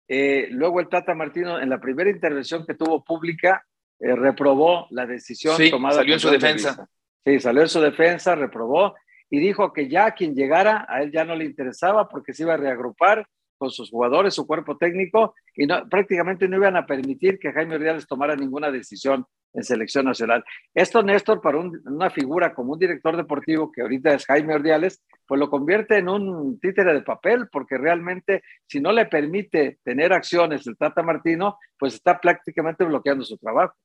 eh, 0.09 0.49
luego 0.51 0.81
el 0.81 0.89
Tata 0.89 1.15
Martino, 1.15 1.57
en 1.57 1.69
la 1.69 1.79
primera 1.79 2.09
intervención 2.09 2.65
que 2.65 2.73
tuvo 2.73 3.01
pública, 3.01 3.65
eh, 3.97 4.13
reprobó 4.13 4.87
la 4.89 5.05
decisión 5.05 5.55
sí, 5.55 5.71
tomada. 5.71 5.95
Salió 5.99 6.15
en 6.15 6.19
su 6.19 6.31
defensa. 6.31 6.85
sí, 7.23 7.39
salió 7.39 7.61
en 7.61 7.69
su 7.69 7.79
defensa, 7.79 8.35
reprobó 8.35 8.93
y 9.29 9.39
dijo 9.39 9.71
que 9.71 9.87
ya 9.87 10.11
quien 10.11 10.35
llegara 10.35 10.85
a 10.89 11.01
él 11.01 11.13
ya 11.13 11.23
no 11.23 11.33
le 11.33 11.45
interesaba 11.45 12.09
porque 12.09 12.33
se 12.33 12.43
iba 12.43 12.55
a 12.55 12.57
reagrupar 12.57 13.25
con 13.59 13.69
sus 13.69 13.91
jugadores, 13.91 14.33
su 14.33 14.47
cuerpo 14.47 14.77
técnico, 14.77 15.35
y 15.55 15.67
no, 15.67 15.87
prácticamente 15.87 16.47
no 16.47 16.57
iban 16.57 16.77
a 16.77 16.87
permitir 16.87 17.37
que 17.37 17.51
Jaime 17.51 17.75
Ordiales 17.75 18.07
tomara 18.07 18.35
ninguna 18.35 18.71
decisión 18.71 19.25
en 19.53 19.63
selección 19.63 20.05
nacional. 20.05 20.43
Esto, 20.73 21.03
Néstor, 21.03 21.41
para 21.41 21.59
una 21.59 22.09
figura 22.09 22.53
como 22.53 22.73
un 22.73 22.79
director 22.79 23.17
deportivo, 23.17 23.71
que 23.71 23.81
ahorita 23.81 24.13
es 24.13 24.25
Jaime 24.25 24.55
Ordiales, 24.55 25.03
pues 25.27 25.39
lo 25.39 25.49
convierte 25.49 25.97
en 25.97 26.09
un 26.09 26.59
títere 26.59 26.93
de 26.93 27.01
papel, 27.01 27.47
porque 27.51 27.77
realmente 27.77 28.43
si 28.67 28.79
no 28.79 28.91
le 28.91 29.05
permite 29.05 29.79
tener 29.83 30.13
acciones 30.13 30.65
el 30.65 30.77
Tata 30.77 31.03
Martino, 31.03 31.57
pues 31.77 31.95
está 31.95 32.19
prácticamente 32.19 32.83
bloqueando 32.85 33.23
su 33.23 33.37
trabajo. 33.37 33.75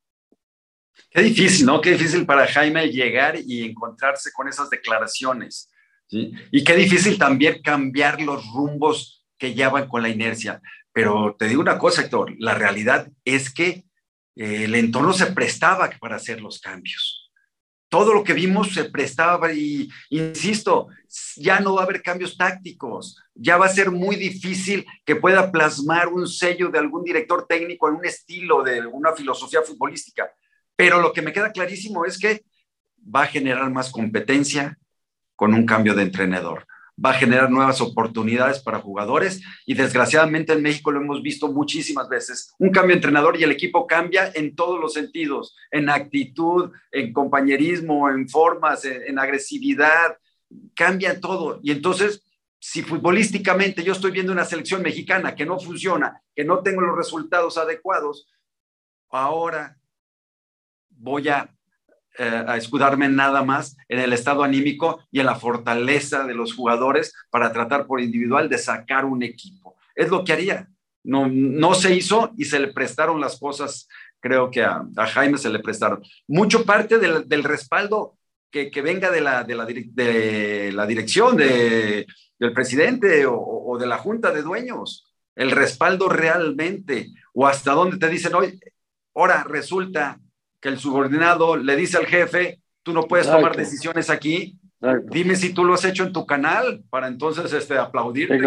Qué 1.10 1.22
difícil, 1.22 1.66
¿no? 1.66 1.80
Qué 1.80 1.90
difícil 1.90 2.24
para 2.24 2.46
Jaime 2.46 2.88
llegar 2.88 3.37
y 3.37 3.64
encontrarse 3.64 4.30
con 4.32 4.48
esas 4.48 4.70
declaraciones. 4.70 5.68
¿sí? 6.06 6.32
Y 6.52 6.62
qué 6.62 6.76
difícil 6.76 7.18
también 7.18 7.62
cambiar 7.62 8.20
los 8.20 8.46
rumbos 8.52 9.23
que 9.44 9.54
ya 9.54 9.68
van 9.68 9.88
con 9.88 10.00
la 10.00 10.09
inercia. 10.09 10.62
Pero 10.90 11.37
te 11.38 11.48
digo 11.48 11.61
una 11.61 11.78
cosa, 11.78 12.00
Héctor, 12.00 12.35
la 12.38 12.54
realidad 12.54 13.11
es 13.26 13.52
que 13.52 13.85
eh, 14.37 14.64
el 14.64 14.74
entorno 14.74 15.12
se 15.12 15.26
prestaba 15.26 15.90
para 16.00 16.16
hacer 16.16 16.40
los 16.40 16.61
cambios. 16.61 17.30
Todo 17.90 18.14
lo 18.14 18.24
que 18.24 18.33
vimos 18.33 18.72
se 18.72 18.87
prestaba 18.87 19.52
y, 19.52 19.90
insisto, 20.09 20.88
ya 21.37 21.61
no 21.61 21.74
va 21.74 21.83
a 21.83 21.85
haber 21.85 22.02
cambios 22.02 22.38
tácticos, 22.38 23.22
ya 23.35 23.59
va 23.59 23.66
a 23.66 23.68
ser 23.68 23.90
muy 23.90 24.16
difícil 24.16 24.87
que 25.04 25.16
pueda 25.16 25.52
plasmar 25.52 26.09
un 26.09 26.26
sello 26.26 26.70
de 26.70 26.78
algún 26.78 27.04
director 27.04 27.46
técnico 27.46 27.87
en 27.88 27.96
un 27.96 28.07
estilo 28.07 28.62
de 28.62 28.87
una 28.87 29.12
filosofía 29.12 29.61
futbolística. 29.61 30.33
Pero 30.74 31.02
lo 31.02 31.12
que 31.12 31.20
me 31.20 31.35
queda 31.35 31.52
clarísimo 31.52 32.07
es 32.07 32.18
que 32.18 32.44
va 33.14 33.24
a 33.24 33.26
generar 33.26 33.70
más 33.70 33.90
competencia 33.90 34.78
con 35.37 35.52
un 35.52 35.66
cambio 35.66 35.94
de 35.94 36.04
entrenador. 36.04 36.66
Va 37.02 37.11
a 37.11 37.14
generar 37.14 37.50
nuevas 37.50 37.80
oportunidades 37.80 38.61
para 38.61 38.80
jugadores 38.80 39.42
y 39.66 39.74
desgraciadamente 39.74 40.52
en 40.52 40.62
México 40.62 40.92
lo 40.92 41.00
hemos 41.00 41.22
visto 41.22 41.50
muchísimas 41.50 42.09
veces. 42.09 42.54
Un 42.59 42.70
cambio 42.70 42.94
de 42.94 42.98
entrenador 42.98 43.38
y 43.38 43.42
el 43.42 43.50
equipo 43.50 43.87
cambia 43.87 44.30
en 44.35 44.54
todos 44.54 44.80
los 44.80 44.92
sentidos, 44.92 45.57
en 45.70 45.90
actitud, 45.90 46.70
en 46.92 47.12
compañerismo, 47.12 48.09
en 48.09 48.28
formas, 48.28 48.85
en, 48.85 49.18
agresividad, 49.18 50.18
cambia 50.74 51.20
todo. 51.20 51.59
Y 51.64 51.72
entonces, 51.72 52.22
si 52.61 52.83
futbolísticamente 52.83 53.83
yo 53.83 53.92
estoy 53.92 54.12
viendo 54.12 54.33
una 54.33 54.44
selección 54.44 54.80
mexicana 54.83 55.35
que 55.35 55.46
no 55.46 55.59
funciona, 55.59 56.22
que 56.35 56.44
no 56.44 56.61
tengo 56.61 56.80
los 56.80 56.96
resultados 56.96 57.59
adecuados, 57.59 58.28
ahora 59.11 59.76
voy 60.90 61.28
a, 61.28 61.54
eh, 62.16 62.44
a 62.46 62.57
escudarme 62.57 63.09
nada 63.09 63.42
más 63.42 63.77
en 63.88 63.98
el 63.98 64.12
estado 64.12 64.44
anímico 64.44 65.05
y 65.11 65.18
en 65.18 65.27
la 65.27 65.35
fortaleza 65.35 66.24
de 66.24 66.35
los 66.35 66.55
jugadores 66.55 67.12
para 67.29 67.53
tratar 67.53 67.87
por 67.87 68.00
individual 68.00 68.48
de 68.48 68.59
sacar 68.59 69.05
un 69.05 69.24
equipo. 69.24 69.74
Es 69.96 70.09
lo 70.11 70.22
que 70.22 70.33
haría. 70.33 70.68
No, 71.03 71.29
no 71.29 71.74
se 71.74 71.92
hizo 71.92 72.33
y 72.38 72.44
se 72.44 72.61
le 72.61 72.72
prestaron 72.72 73.20
las 73.20 73.38
cosas, 73.38 73.88
creo 74.20 74.48
que 74.50 74.62
a, 74.62 74.87
Jaime 74.96 75.38
se 75.38 75.50
le 75.50 75.59
prestaron. 75.59 76.03
Mucho 76.29 76.64
parte 76.64 76.98
del, 76.98 77.29
del 77.29 77.42
respaldo 77.42 78.16
que, 78.50 78.70
que, 78.70 78.81
venga 78.81 79.11
de 79.11 79.20
la, 79.20 79.42
de 79.42 79.55
la, 79.57 79.66
de 79.66 80.70
la 80.72 80.87
dirección, 80.87 81.37
de, 81.37 82.07
del 82.38 82.53
presidente 82.53 83.27
o, 83.27 83.37
o, 83.37 83.77
de 83.77 83.87
la 83.87 83.98
junta 83.98 84.31
de 84.31 84.42
dueños. 84.42 85.12
El 85.35 85.50
respaldo 85.50 86.09
realmente, 86.09 87.09
o 87.33 87.46
hasta 87.46 87.72
donde 87.72 87.98
te 87.98 88.09
dicen 88.09 88.37
hoy, 88.37 88.59
ahora 89.14 89.42
resulta 89.42 90.20
que 90.64 90.70
el 90.70 90.79
subordinado 90.79 91.59
le 91.59 91.77
dice 91.77 91.98
al 91.98 92.07
jefe, 92.07 92.59
tú 92.83 92.94
no 92.94 93.03
puedes 93.03 93.31
tomar 93.31 93.55
decisiones 93.55 94.09
aquí, 94.09 94.59
dime 95.11 95.37
si 95.37 95.53
tú 95.53 95.62
lo 95.62 95.74
has 95.74 95.85
hecho 95.85 96.05
en 96.05 96.12
tu 96.14 96.24
canal 96.24 96.83
para 96.88 97.07
entonces 97.07 97.53
este, 97.53 97.77
aplaudir. 97.77 98.31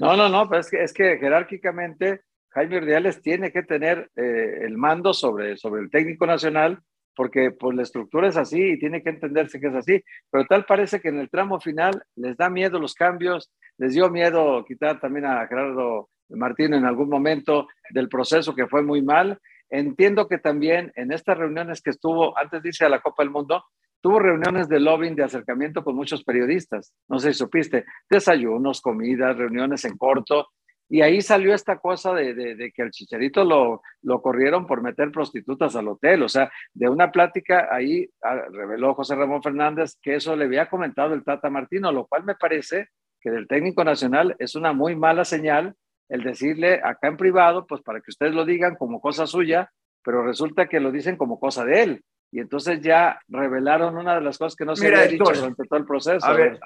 No, 0.00 0.16
no, 0.16 0.28
no, 0.28 0.48
pero 0.48 0.60
es 0.60 0.68
que, 0.68 0.82
es 0.82 0.92
que 0.92 1.18
jerárquicamente 1.18 2.22
Jaime 2.48 2.78
Urdiales 2.78 3.22
tiene 3.22 3.52
que 3.52 3.62
tener 3.62 4.10
eh, 4.16 4.62
el 4.62 4.76
mando 4.76 5.14
sobre, 5.14 5.56
sobre 5.56 5.82
el 5.82 5.90
técnico 5.90 6.26
nacional 6.26 6.80
porque 7.14 7.52
pues 7.52 7.76
la 7.76 7.84
estructura 7.84 8.26
es 8.26 8.36
así 8.36 8.60
y 8.72 8.78
tiene 8.80 9.04
que 9.04 9.10
entenderse 9.10 9.60
que 9.60 9.68
es 9.68 9.74
así, 9.76 10.02
pero 10.32 10.46
tal 10.46 10.64
parece 10.64 11.00
que 11.00 11.10
en 11.10 11.20
el 11.20 11.30
tramo 11.30 11.60
final 11.60 12.02
les 12.16 12.36
da 12.36 12.50
miedo 12.50 12.80
los 12.80 12.94
cambios, 12.94 13.52
les 13.78 13.92
dio 13.92 14.10
miedo 14.10 14.64
quitar 14.64 14.98
también 14.98 15.26
a 15.26 15.46
Gerardo 15.46 16.08
Martín 16.30 16.74
en 16.74 16.84
algún 16.84 17.08
momento 17.08 17.68
del 17.90 18.08
proceso 18.08 18.56
que 18.56 18.66
fue 18.66 18.82
muy 18.82 19.00
mal 19.00 19.38
Entiendo 19.72 20.28
que 20.28 20.36
también 20.36 20.92
en 20.96 21.12
estas 21.12 21.38
reuniones 21.38 21.80
que 21.80 21.88
estuvo, 21.88 22.36
antes 22.36 22.62
dice 22.62 22.84
a 22.84 22.90
la 22.90 23.00
Copa 23.00 23.22
del 23.22 23.32
Mundo, 23.32 23.64
tuvo 24.02 24.18
reuniones 24.18 24.68
de 24.68 24.78
lobbying, 24.78 25.16
de 25.16 25.24
acercamiento 25.24 25.82
con 25.82 25.96
muchos 25.96 26.22
periodistas. 26.24 26.92
No 27.08 27.18
sé 27.18 27.32
si 27.32 27.38
supiste, 27.38 27.86
desayunos, 28.10 28.82
comidas, 28.82 29.34
reuniones 29.34 29.86
en 29.86 29.96
corto. 29.96 30.48
Y 30.90 31.00
ahí 31.00 31.22
salió 31.22 31.54
esta 31.54 31.78
cosa 31.78 32.12
de, 32.12 32.34
de, 32.34 32.70
que 32.70 32.82
al 32.82 32.90
chicharito 32.90 33.44
lo, 33.44 33.80
lo 34.02 34.20
corrieron 34.20 34.66
por 34.66 34.82
meter 34.82 35.10
prostitutas 35.10 35.74
al 35.74 35.88
hotel. 35.88 36.22
O 36.22 36.28
sea, 36.28 36.52
de 36.74 36.90
una 36.90 37.10
plática 37.10 37.68
ahí 37.70 38.06
ah, 38.22 38.42
reveló 38.52 38.92
José 38.92 39.14
Ramón 39.14 39.42
Fernández 39.42 39.96
que 40.02 40.16
eso 40.16 40.36
le 40.36 40.44
había 40.44 40.68
comentado 40.68 41.14
el 41.14 41.24
Tata 41.24 41.48
Martino, 41.48 41.90
lo 41.92 42.06
cual 42.06 42.24
me 42.24 42.34
parece 42.34 42.88
que 43.22 43.30
del 43.30 43.48
técnico 43.48 43.84
nacional 43.84 44.36
es 44.38 44.54
una 44.54 44.74
muy 44.74 44.96
mala 44.96 45.24
señal 45.24 45.76
el 46.12 46.22
decirle 46.22 46.78
acá 46.84 47.08
en 47.08 47.16
privado, 47.16 47.66
pues 47.66 47.80
para 47.80 48.02
que 48.02 48.10
ustedes 48.10 48.34
lo 48.34 48.44
digan 48.44 48.76
como 48.76 49.00
cosa 49.00 49.26
suya, 49.26 49.72
pero 50.04 50.22
resulta 50.22 50.68
que 50.68 50.78
lo 50.78 50.92
dicen 50.92 51.16
como 51.16 51.40
cosa 51.40 51.64
de 51.64 51.82
él. 51.82 52.04
Y 52.30 52.40
entonces 52.40 52.82
ya 52.82 53.18
revelaron 53.28 53.96
una 53.96 54.16
de 54.16 54.20
las 54.20 54.36
cosas 54.36 54.54
que 54.54 54.66
no 54.66 54.76
se 54.76 54.88
había 54.88 55.06
dicho 55.06 55.24
durante 55.24 55.64
todo 55.64 55.78
el 55.78 55.86
proceso. 55.86 56.26
A 56.26 56.34
ver, 56.34 56.60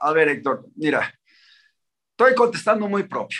a 0.00 0.12
ver, 0.12 0.28
Héctor, 0.30 0.66
mira, 0.74 1.14
estoy 2.10 2.34
contestando 2.34 2.88
muy 2.88 3.04
propio, 3.04 3.38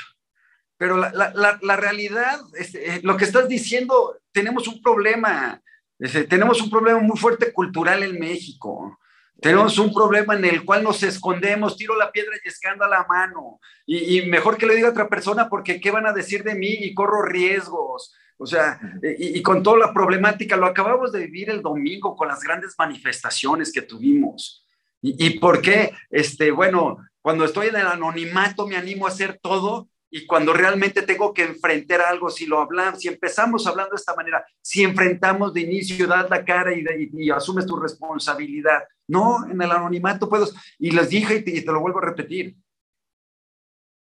pero 0.77 0.97
la, 0.97 1.11
la, 1.13 1.59
la, 1.61 1.77
realidad, 1.77 2.39
este, 2.57 3.03
lo 3.03 3.17
que 3.17 3.25
estás 3.25 3.49
diciendo, 3.49 4.21
tenemos 4.31 4.69
un 4.69 4.81
problema, 4.81 5.61
este, 5.99 6.23
tenemos 6.25 6.63
un 6.63 6.71
problema 6.71 7.01
muy 7.01 7.19
fuerte 7.19 7.53
cultural 7.53 8.05
en 8.05 8.17
México. 8.17 9.01
Tenemos 9.41 9.79
un 9.79 9.95
problema 9.95 10.35
en 10.35 10.45
el 10.45 10.65
cual 10.65 10.83
nos 10.83 11.03
escondemos, 11.03 11.77
tiro 11.77 11.97
la 11.97 12.11
piedra 12.11 12.33
y 12.45 12.49
escando 12.49 12.85
a 12.85 12.89
la 12.89 13.07
mano. 13.09 13.61
Y, 13.87 14.23
mejor 14.23 14.57
que 14.57 14.67
le 14.67 14.75
diga 14.75 14.89
a 14.89 14.91
otra 14.91 15.09
persona 15.09 15.49
porque 15.49 15.81
qué 15.81 15.91
van 15.91 16.07
a 16.07 16.13
decir 16.13 16.43
de 16.43 16.57
mí 16.57 16.77
y 16.81 16.93
corro 16.93 17.23
riesgos. 17.23 18.15
O 18.37 18.47
sea, 18.47 18.81
y, 19.03 19.41
con 19.43 19.63
toda 19.63 19.79
la 19.79 19.93
problemática, 19.93 20.57
lo 20.57 20.67
acabamos 20.67 21.13
de 21.13 21.27
vivir 21.27 21.51
el 21.51 21.63
domingo 21.63 22.17
con 22.17 22.29
las 22.29 22.41
grandes 22.41 22.75
manifestaciones 22.77 23.73
que 23.73 23.83
tuvimos. 23.83 24.67
¿Y, 25.01 25.39
por 25.39 25.63
qué? 25.63 25.93
Este, 26.11 26.51
bueno, 26.51 26.99
cuando 27.23 27.45
estoy 27.45 27.69
en 27.69 27.77
el 27.77 27.87
anonimato 27.87 28.67
me 28.67 28.77
animo 28.77 29.07
a 29.07 29.11
hacer 29.11 29.39
todo 29.41 29.89
y 30.11 30.27
cuando 30.27 30.55
realmente 30.55 31.03
tengo 31.03 31.35
que 31.35 31.43
enfrentar 31.43 32.01
algo, 32.01 32.31
si 32.31 32.47
lo 32.47 32.61
hablamos, 32.61 33.01
si 33.01 33.09
empezamos 33.09 33.67
hablando 33.67 33.91
de 33.91 33.97
esta 33.97 34.15
manera, 34.15 34.45
si 34.63 34.83
enfrentamos 34.83 35.53
de 35.53 35.61
inicio, 35.61 36.07
das 36.07 36.31
la 36.31 36.45
cara 36.45 36.73
y, 36.75 37.31
asumes 37.31 37.67
tu 37.67 37.77
responsabilidad. 37.77 38.83
No, 39.07 39.45
en 39.45 39.61
el 39.61 39.71
anonimato 39.71 40.29
puedo, 40.29 40.49
y 40.79 40.93
les 40.93 41.11
dije 41.11 41.43
y 41.45 41.63
te, 41.63 41.73
lo 41.73 41.81
vuelvo 41.81 41.99
a 41.99 42.07
repetir, 42.07 42.57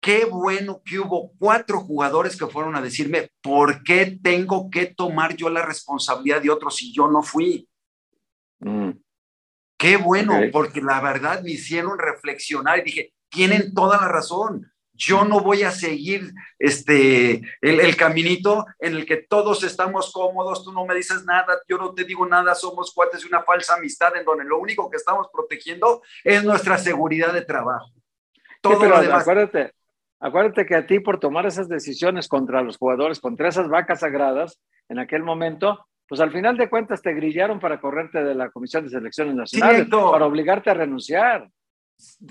qué 0.02 0.26
bueno 0.26 0.82
que 0.84 1.00
hubo 1.00 1.32
cuatro 1.39 1.80
jugadores 1.80 2.36
que 2.36 2.48
fueron 2.48 2.76
a 2.76 2.82
decirme, 2.82 3.30
¿por 3.42 3.82
qué 3.84 4.20
tengo 4.22 4.70
que 4.70 4.88
tomar 4.88 5.38
yo 5.38 5.50
la 5.50 5.66
responsabilidad 5.66 6.42
de 6.42 6.50
otros 6.50 6.76
si 6.76 6.94
yo 6.94 7.08
no 7.08 7.24
fui? 7.24 7.70
Mm. 8.60 8.92
Qué 9.78 9.98
bueno, 9.98 10.39
porque 10.52 10.82
la 10.82 11.02
verdad 11.02 11.42
me 11.42 11.52
hicieron 11.52 11.98
reflexionar 11.98 12.80
y 12.80 12.84
dije, 12.84 13.13
tienen 13.30 13.74
toda 13.74 14.00
la 14.00 14.08
razón. 14.08 14.73
Yo 14.93 15.25
no 15.25 15.39
voy 15.39 15.63
a 15.63 15.71
seguir 15.71 16.32
este, 16.60 17.41
el, 17.62 17.95
caminito 17.95 18.65
en 18.79 18.95
el 18.95 19.06
que 19.06 19.17
todos 19.17 19.63
estamos 19.63 20.12
cómodos, 20.13 20.63
tú 20.63 20.71
no 20.71 20.86
me 20.86 20.93
dices 20.93 21.25
nada, 21.25 21.60
yo 21.67 21.77
no 21.77 21.93
te 21.93 22.03
digo 22.03 22.27
nada, 22.27 22.53
somos 22.53 22.93
cuates 22.93 23.21
de 23.21 23.27
una 23.27 23.41
falsa 23.41 23.73
amistad 23.73 24.15
en 24.15 24.23
donde 24.23 24.45
lo 24.45 24.60
único 24.60 24.89
que 24.89 24.97
estamos 24.97 25.27
protegiendo 25.34 26.03
es 26.23 26.43
nuestra 26.43 26.77
seguridad 26.77 27.34
de 27.34 27.41
trabajo. 27.41 27.89
Todo 28.62 28.79
pero 28.79 28.95
acuérdate, 28.95 29.73
acuérdate 30.19 30.65
que 30.65 30.75
a 30.75 30.86
ti 30.86 30.99
por 30.99 31.19
tomar 31.19 31.47
esas 31.47 31.67
decisiones 31.67 32.27
contra 32.27 32.62
los 32.62 32.77
jugadores, 32.77 33.19
contra 33.19 33.49
esas 33.49 33.67
vacas 33.67 34.01
sagradas, 34.01 34.62
en 34.89 34.99
aquel 34.99 35.23
momento, 35.23 35.88
pues 36.08 36.21
al 36.21 36.32
final 36.32 36.56
de 36.56 36.69
cuentas 36.69 37.01
te 37.01 37.13
grillaron 37.13 37.60
para 37.60 37.82
correrte 37.82 38.23
de 38.23 38.36
la 38.36 38.51
Comisión 38.51 38.84
de 38.84 38.91
Selecciones 38.91 39.36
Nacionales, 39.36 39.88
para 39.89 40.25
obligarte 40.25 40.69
a 40.69 40.75
renunciar. 40.75 41.49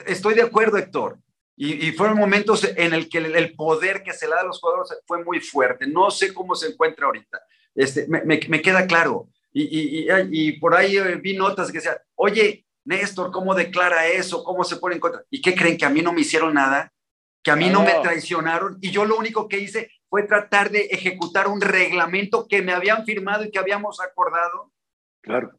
Estoy 0.06 0.34
de 0.34 0.42
acuerdo, 0.42 0.76
Héctor. 0.76 1.18
Y, 1.64 1.92
fueron 1.92 2.18
momentos 2.18 2.64
en 2.64 2.92
el 2.92 3.08
que 3.08 3.18
el, 3.18 3.54
poder 3.54 4.02
que 4.02 4.12
se 4.12 4.26
le 4.26 4.34
da 4.34 4.40
a 4.40 4.44
los 4.44 4.58
jugadores 4.58 4.98
fue 5.06 5.22
muy 5.22 5.38
fuerte. 5.38 5.86
No 5.86 6.10
sé 6.10 6.34
cómo 6.34 6.56
se 6.56 6.70
encuentra 6.70 7.06
ahorita. 7.06 7.40
Este, 7.72 8.08
me, 8.08 8.24
me, 8.24 8.60
queda 8.60 8.84
claro. 8.84 9.28
Y, 9.52 10.08
y, 10.32 10.52
por 10.58 10.74
ahí 10.74 10.96
eh, 10.96 11.20
vi 11.22 11.36
notas 11.36 11.68
que 11.70 11.78
decían, 11.78 11.98
oye, 12.16 12.66
Néstor, 12.84 13.30
¿cómo 13.30 13.54
declara 13.54 14.08
eso? 14.08 14.42
¿Cómo 14.42 14.64
se 14.64 14.74
pone 14.76 14.96
en 14.96 15.00
contra? 15.00 15.22
¿Y 15.30 15.40
qué 15.40 15.54
creen? 15.54 15.76
¿Que 15.76 15.84
a 15.84 15.90
mí 15.90 16.02
no 16.02 16.12
me 16.12 16.22
hicieron 16.22 16.52
nada? 16.52 16.92
¿Que 17.44 17.52
a 17.52 17.56
mí 17.56 17.70
no 17.70 17.84
me 17.84 17.94
traicionaron? 18.02 18.78
Y 18.80 18.90
yo 18.90 19.04
lo 19.04 19.16
único 19.16 19.46
que 19.46 19.60
hice 19.60 19.88
fue 20.08 20.24
tratar 20.24 20.68
de 20.68 20.86
ejecutar 20.86 21.46
un 21.46 21.60
reglamento 21.60 22.48
que 22.48 22.60
me 22.60 22.72
habían 22.72 23.04
firmado 23.04 23.44
y 23.44 23.52
que 23.52 23.60
habíamos 23.60 24.00
acordado. 24.00 24.72
Claro. 25.20 25.52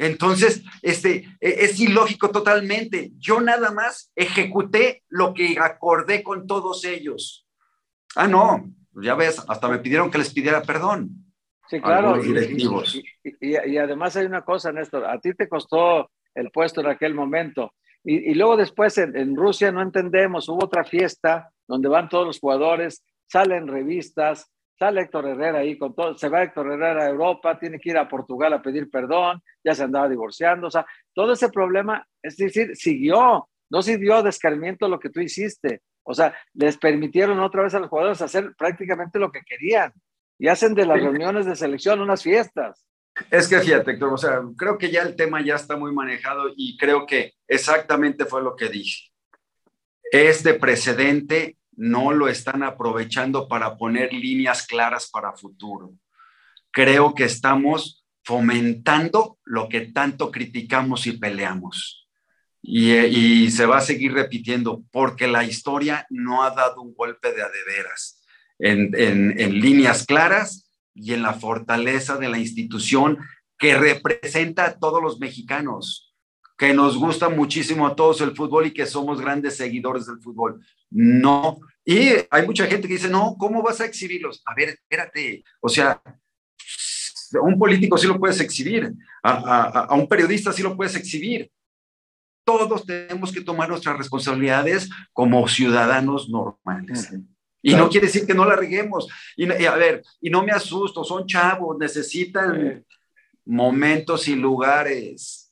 Entonces, 0.00 0.62
este, 0.80 1.26
e, 1.40 1.64
es 1.64 1.78
ilógico 1.78 2.30
totalmente. 2.30 3.12
Yo 3.18 3.40
nada 3.40 3.70
más 3.70 4.10
ejecuté 4.16 5.04
lo 5.08 5.34
que 5.34 5.58
acordé 5.60 6.22
con 6.22 6.46
todos 6.46 6.84
ellos. 6.86 7.46
Ah, 8.16 8.26
no, 8.26 8.64
ya 9.02 9.14
ves, 9.14 9.44
hasta 9.46 9.68
me 9.68 9.78
pidieron 9.78 10.10
que 10.10 10.18
les 10.18 10.32
pidiera 10.32 10.62
perdón. 10.62 11.10
Sí, 11.68 11.80
claro. 11.80 12.20
directivos. 12.20 12.94
Y, 12.94 13.04
y, 13.40 13.76
además 13.76 14.16
hay 14.16 14.24
una 14.24 14.42
cosa, 14.42 14.72
Néstor, 14.72 15.04
a 15.04 15.20
ti 15.20 15.34
te 15.34 15.48
costó 15.48 16.10
el 16.34 16.50
puesto 16.50 16.80
en 16.80 16.88
aquel 16.88 17.14
momento. 17.14 17.74
Y, 18.02 18.32
luego 18.34 18.56
después 18.56 18.96
en, 18.96 19.14
en, 19.14 19.36
Rusia 19.36 19.70
no 19.70 19.82
entendemos, 19.82 20.48
hubo 20.48 20.64
otra 20.64 20.84
fiesta 20.84 21.50
donde 21.68 21.90
van 21.90 22.08
todos 22.08 22.26
los 22.26 22.40
jugadores 22.40 23.04
salen 23.26 23.68
revistas, 23.68 24.50
sale 24.80 25.02
Héctor 25.02 25.28
Herrera 25.28 25.58
ahí 25.58 25.76
con 25.76 25.94
todo, 25.94 26.16
se 26.16 26.30
va 26.30 26.42
Héctor 26.42 26.72
Herrera 26.72 27.04
a 27.04 27.10
Europa, 27.10 27.58
tiene 27.58 27.78
que 27.78 27.90
ir 27.90 27.98
a 27.98 28.08
Portugal 28.08 28.54
a 28.54 28.62
pedir 28.62 28.90
perdón, 28.90 29.42
ya 29.62 29.74
se 29.74 29.82
andaba 29.82 30.08
divorciando, 30.08 30.68
o 30.68 30.70
sea, 30.70 30.86
todo 31.14 31.34
ese 31.34 31.50
problema, 31.50 32.06
es 32.22 32.38
decir, 32.38 32.74
siguió, 32.74 33.46
no 33.70 33.82
sirvió 33.82 34.16
a 34.16 34.22
descarmiento 34.22 34.88
lo 34.88 34.98
que 34.98 35.10
tú 35.10 35.20
hiciste, 35.20 35.82
o 36.02 36.14
sea, 36.14 36.34
les 36.54 36.78
permitieron 36.78 37.38
otra 37.40 37.62
vez 37.62 37.74
a 37.74 37.78
los 37.78 37.90
jugadores 37.90 38.22
hacer 38.22 38.54
prácticamente 38.56 39.18
lo 39.18 39.30
que 39.30 39.42
querían 39.42 39.92
y 40.38 40.48
hacen 40.48 40.74
de 40.74 40.86
las 40.86 40.98
reuniones 40.98 41.44
de 41.44 41.56
selección 41.56 42.00
unas 42.00 42.22
fiestas. 42.22 42.86
Es 43.30 43.48
que 43.48 43.60
fíjate, 43.60 43.90
Héctor, 43.90 44.14
o 44.14 44.16
sea, 44.16 44.40
creo 44.56 44.78
que 44.78 44.90
ya 44.90 45.02
el 45.02 45.14
tema 45.14 45.44
ya 45.44 45.56
está 45.56 45.76
muy 45.76 45.92
manejado 45.92 46.44
y 46.56 46.78
creo 46.78 47.04
que 47.04 47.34
exactamente 47.46 48.24
fue 48.24 48.42
lo 48.42 48.56
que 48.56 48.70
dije. 48.70 49.10
Este 50.10 50.54
precedente 50.54 51.58
no 51.80 52.12
lo 52.12 52.28
están 52.28 52.62
aprovechando 52.62 53.48
para 53.48 53.78
poner 53.78 54.12
líneas 54.12 54.66
claras 54.66 55.08
para 55.08 55.32
futuro. 55.32 55.94
Creo 56.70 57.14
que 57.14 57.24
estamos 57.24 58.04
fomentando 58.22 59.38
lo 59.44 59.66
que 59.70 59.80
tanto 59.86 60.30
criticamos 60.30 61.06
y 61.06 61.12
peleamos. 61.12 62.06
Y, 62.62 63.50
se 63.50 63.64
va 63.64 63.78
a 63.78 63.80
seguir 63.80 64.12
repitiendo 64.12 64.82
porque 64.92 65.26
la 65.26 65.42
historia 65.42 66.06
no 66.10 66.42
ha 66.42 66.50
dado 66.50 66.82
un 66.82 66.92
golpe 66.92 67.32
de 67.32 67.40
adeveras 67.40 68.22
en, 68.58 68.94
en 68.94 69.58
líneas 69.58 70.04
claras 70.04 70.70
y 70.94 71.14
en 71.14 71.22
la 71.22 71.32
fortaleza 71.32 72.18
de 72.18 72.28
la 72.28 72.38
institución 72.38 73.18
que 73.56 73.74
representa 73.74 74.66
a 74.66 74.78
todos 74.78 75.02
los 75.02 75.18
mexicanos 75.18 76.09
que 76.60 76.74
nos 76.74 76.98
gusta 76.98 77.30
muchísimo 77.30 77.86
a 77.86 77.96
todos 77.96 78.20
el 78.20 78.36
fútbol 78.36 78.66
y 78.66 78.74
que 78.74 78.84
somos 78.84 79.18
grandes 79.18 79.56
seguidores 79.56 80.04
del 80.04 80.20
fútbol. 80.20 80.62
No. 80.90 81.58
Y 81.86 82.10
hay 82.30 82.44
mucha 82.44 82.66
gente 82.66 82.86
que 82.86 82.92
dice, 82.92 83.08
no, 83.08 83.34
¿cómo 83.38 83.62
vas 83.62 83.80
a 83.80 83.86
exhibirlos? 83.86 84.42
A 84.44 84.54
ver, 84.54 84.68
espérate. 84.68 85.42
O 85.62 85.70
sea, 85.70 86.02
a 86.02 87.40
un 87.40 87.58
político 87.58 87.96
sí 87.96 88.06
lo 88.06 88.18
puedes 88.18 88.38
exhibir, 88.40 88.92
a, 89.22 89.88
un 89.94 90.06
periodista 90.06 90.52
sí 90.52 90.62
lo 90.62 90.76
puedes 90.76 90.94
exhibir. 90.96 91.50
Todos 92.44 92.84
tenemos 92.84 93.32
que 93.32 93.40
tomar 93.40 93.70
nuestras 93.70 93.96
responsabilidades 93.96 94.90
como 95.14 95.48
ciudadanos 95.48 96.28
normales. 96.28 97.10
Y 97.62 97.74
no 97.74 97.88
quiere 97.88 98.08
decir 98.08 98.26
que 98.26 98.34
no 98.34 98.44
la 98.44 98.56
reguemos. 98.56 99.08
Y, 99.34 99.50
a 99.50 99.76
ver, 99.76 100.02
y 100.20 100.28
no 100.28 100.42
me 100.42 100.52
asusto, 100.52 101.04
son 101.04 101.26
chavos, 101.26 101.78
necesitan 101.78 102.84
momentos 103.46 104.28
y 104.28 104.36
lugares 104.36 105.49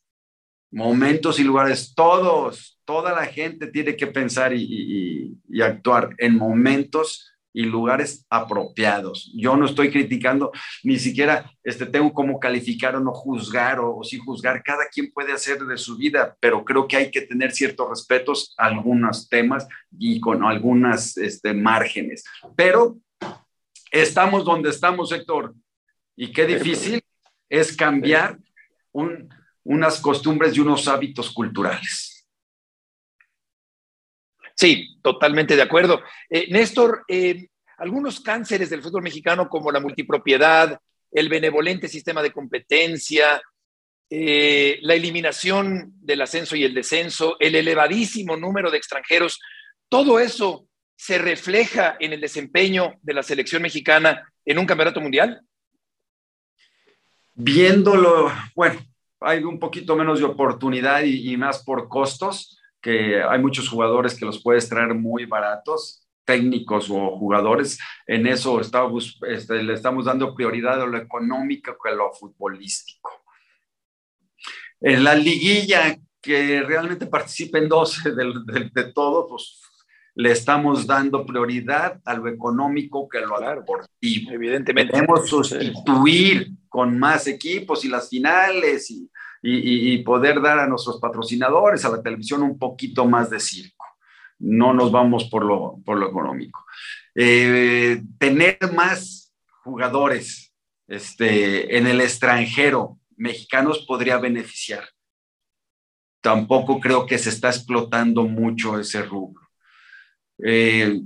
momentos 0.70 1.38
y 1.38 1.44
lugares, 1.44 1.94
todos, 1.94 2.78
toda 2.84 3.12
la 3.12 3.26
gente 3.26 3.68
tiene 3.68 3.96
que 3.96 4.06
pensar 4.06 4.52
y, 4.54 5.36
actuar 5.62 6.14
en 6.18 6.36
momentos 6.36 7.34
y 7.52 7.64
lugares 7.64 8.24
apropiados. 8.30 9.32
Yo 9.34 9.56
no 9.56 9.66
estoy 9.66 9.90
criticando, 9.90 10.52
ni 10.84 10.98
siquiera 10.98 11.50
este, 11.64 11.86
tengo 11.86 12.12
cómo 12.12 12.38
calificar 12.38 12.94
o 12.94 13.00
no 13.00 13.12
juzgar 13.12 13.80
o, 13.80 14.04
si 14.04 14.18
juzgar. 14.18 14.62
Cada 14.62 14.86
quien 14.88 15.10
puede 15.10 15.32
hacer 15.32 15.58
de 15.64 15.76
su 15.78 15.96
vida, 15.96 16.36
pero 16.38 16.64
creo 16.64 16.86
que 16.86 16.96
hay 16.96 17.10
que 17.10 17.22
tener 17.22 17.50
ciertos 17.52 17.88
respetos 17.88 18.54
a 18.58 18.66
algunos 18.66 19.28
temas 19.28 19.66
y 19.98 20.20
con 20.20 20.44
algunas 20.44 21.16
este, 21.16 21.54
márgenes. 21.54 22.24
Pero 22.54 22.98
estamos 23.90 24.44
donde 24.44 24.70
estamos, 24.70 25.10
Héctor, 25.10 25.54
y 26.14 26.32
qué 26.32 26.46
difícil 26.46 27.02
es 27.48 27.76
cambiar 27.76 28.38
un, 28.92 29.28
unas 29.68 30.00
costumbres 30.00 30.56
y 30.56 30.60
unos 30.60 30.88
hábitos 30.88 31.30
culturales. 31.30 32.26
Sí, 34.54 34.98
totalmente 35.02 35.54
de 35.56 35.62
acuerdo. 35.62 36.00
Eh, 36.28 36.46
Néstor, 36.50 37.04
eh, 37.06 37.48
algunos 37.76 38.20
cánceres 38.20 38.70
del 38.70 38.82
fútbol 38.82 39.02
mexicano 39.02 39.48
como 39.48 39.70
la 39.70 39.78
multipropiedad, 39.78 40.80
el 41.10 41.28
benevolente 41.28 41.86
sistema 41.86 42.22
de 42.22 42.32
competencia, 42.32 43.42
eh, 44.10 44.78
la 44.80 44.94
eliminación 44.94 45.92
del 46.00 46.22
ascenso 46.22 46.56
y 46.56 46.64
el 46.64 46.72
descenso, 46.72 47.36
el 47.38 47.54
elevadísimo 47.54 48.38
número 48.38 48.70
de 48.70 48.78
extranjeros, 48.78 49.38
todo 49.90 50.18
eso 50.18 50.66
se 50.96 51.18
refleja 51.18 51.96
en 52.00 52.14
el 52.14 52.22
desempeño 52.22 52.94
de 53.02 53.14
la 53.14 53.22
selección 53.22 53.60
mexicana 53.62 54.32
en 54.46 54.58
un 54.58 54.66
campeonato 54.66 55.00
mundial? 55.00 55.42
Viéndolo, 57.34 58.32
bueno, 58.56 58.80
hay 59.20 59.42
un 59.44 59.58
poquito 59.58 59.96
menos 59.96 60.18
de 60.18 60.24
oportunidad 60.24 61.02
y, 61.02 61.36
más 61.36 61.62
por 61.62 61.88
costos, 61.88 62.60
que 62.80 63.22
hay 63.22 63.38
muchos 63.40 63.68
jugadores 63.68 64.18
que 64.18 64.26
los 64.26 64.42
puedes 64.42 64.68
traer 64.68 64.94
muy 64.94 65.24
baratos, 65.24 66.06
técnicos 66.24 66.88
o 66.90 67.16
jugadores. 67.16 67.78
En 68.06 68.26
eso 68.26 68.60
estamos, 68.60 69.18
este, 69.26 69.62
le 69.62 69.74
estamos 69.74 70.04
dando 70.04 70.34
prioridad 70.34 70.80
a 70.82 70.86
lo 70.86 70.96
económico 70.96 71.76
que 71.82 71.90
a 71.90 71.94
lo 71.94 72.12
futbolístico. 72.12 73.10
En 74.80 75.02
la 75.02 75.14
liguilla, 75.14 75.98
que 76.20 76.62
realmente 76.62 77.06
participen 77.06 77.68
12 77.68 78.10
de, 78.14 78.70
de 78.72 78.92
todos, 78.92 79.26
pues 79.28 79.67
le 80.18 80.32
estamos 80.32 80.84
dando 80.84 81.24
prioridad 81.24 82.00
a 82.04 82.14
lo 82.14 82.26
económico 82.26 83.08
que 83.08 83.18
a 83.18 83.20
lo 83.20 83.38
deportivo. 83.38 84.32
Evidentemente. 84.32 84.92
Queremos 84.92 85.28
sustituir 85.28 86.50
con 86.68 86.98
más 86.98 87.28
equipos 87.28 87.84
y 87.84 87.88
las 87.88 88.08
finales 88.08 88.90
y, 88.90 89.08
y, 89.42 89.98
poder 90.02 90.42
dar 90.42 90.58
a 90.58 90.66
nuestros 90.66 90.98
patrocinadores, 90.98 91.84
a 91.84 91.90
la 91.90 92.02
televisión, 92.02 92.42
un 92.42 92.58
poquito 92.58 93.06
más 93.06 93.30
de 93.30 93.38
circo. 93.38 93.86
No 94.40 94.74
nos 94.74 94.90
vamos 94.90 95.28
por 95.30 95.44
lo, 95.44 95.76
por 95.84 95.96
lo 95.96 96.08
económico. 96.08 96.64
Eh, 97.14 98.02
tener 98.18 98.58
más 98.74 99.32
jugadores 99.62 100.52
este, 100.88 101.78
en 101.78 101.86
el 101.86 102.00
extranjero 102.00 102.98
mexicanos 103.16 103.84
podría 103.86 104.18
beneficiar 104.18 104.82
tampoco 106.20 106.80
creo 106.80 107.06
que 107.06 107.18
se 107.18 107.30
está 107.30 107.48
explotando 107.48 108.24
mucho 108.24 108.78
ese 108.78 109.02
rubro. 109.02 109.47
Eh, 110.44 111.00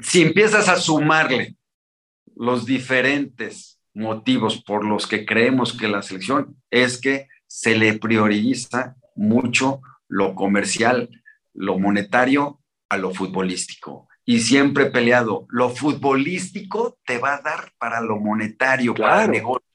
si 0.00 0.22
empiezas 0.22 0.68
a 0.68 0.76
sumarle 0.76 1.56
los 2.34 2.64
diferentes 2.66 3.80
motivos 3.94 4.62
por 4.62 4.84
los 4.84 5.06
que 5.06 5.26
creemos 5.26 5.76
que 5.76 5.88
la 5.88 6.02
selección 6.02 6.56
es 6.70 6.98
que 6.98 7.28
se 7.46 7.76
le 7.76 7.98
prioriza 7.98 8.96
mucho 9.14 9.80
lo 10.08 10.34
comercial, 10.34 11.10
lo 11.52 11.78
monetario 11.78 12.60
a 12.88 12.96
lo 12.96 13.12
futbolístico. 13.12 14.08
Y 14.24 14.40
siempre 14.40 14.84
he 14.84 14.90
peleado, 14.90 15.46
lo 15.48 15.70
futbolístico 15.70 16.98
te 17.04 17.18
va 17.18 17.34
a 17.34 17.42
dar 17.42 17.72
para 17.78 18.00
lo 18.00 18.18
monetario, 18.18 18.94
para 18.94 19.24
el 19.24 19.30
negocio. 19.30 19.66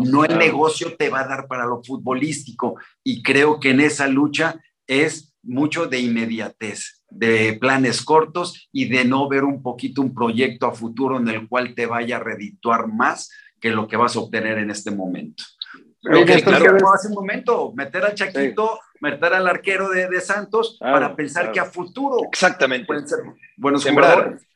no 0.00 0.24
el 0.24 0.38
negocio 0.38 0.96
te 0.96 1.08
va 1.08 1.20
a 1.20 1.28
dar 1.28 1.48
para 1.48 1.64
lo 1.64 1.82
futbolístico. 1.82 2.78
Y 3.02 3.22
creo 3.22 3.58
que 3.58 3.70
en 3.70 3.80
esa 3.80 4.06
lucha 4.06 4.60
es 4.86 5.34
mucho 5.42 5.86
de 5.86 6.00
inmediatez, 6.00 6.95
de 7.08 7.56
planes 7.60 8.04
cortos 8.04 8.68
y 8.72 8.88
de 8.88 9.04
no 9.04 9.28
ver 9.28 9.44
un 9.44 9.62
poquito 9.62 10.02
un 10.02 10.14
proyecto 10.14 10.66
a 10.66 10.72
futuro 10.72 11.18
en 11.18 11.28
el 11.28 11.48
cual 11.48 11.74
te 11.74 11.86
vaya 11.86 12.16
a 12.16 12.20
redituar 12.20 12.88
más 12.88 13.30
que 13.60 13.70
lo 13.70 13.88
que 13.88 13.96
vas 13.96 14.16
a 14.16 14.20
obtener 14.20 14.58
en 14.58 14.70
este 14.70 14.90
momento. 14.90 15.44
Lo 16.02 16.24
que 16.24 16.42
claro, 16.42 16.76
hace 16.92 17.08
un 17.08 17.14
momento, 17.14 17.72
meter 17.74 18.04
al 18.04 18.14
Chaquito, 18.14 18.78
meter 19.00 19.34
al 19.34 19.48
arquero 19.48 19.88
de, 19.88 20.20
Santos 20.20 20.76
para 20.78 21.16
pensar 21.16 21.50
que 21.50 21.58
a 21.58 21.64
futuro 21.64 22.18
Exactamente. 22.30 22.86
pueden 22.86 23.08
ser 23.08 23.18
buenos 23.56 23.84
jugadores. 23.84 24.46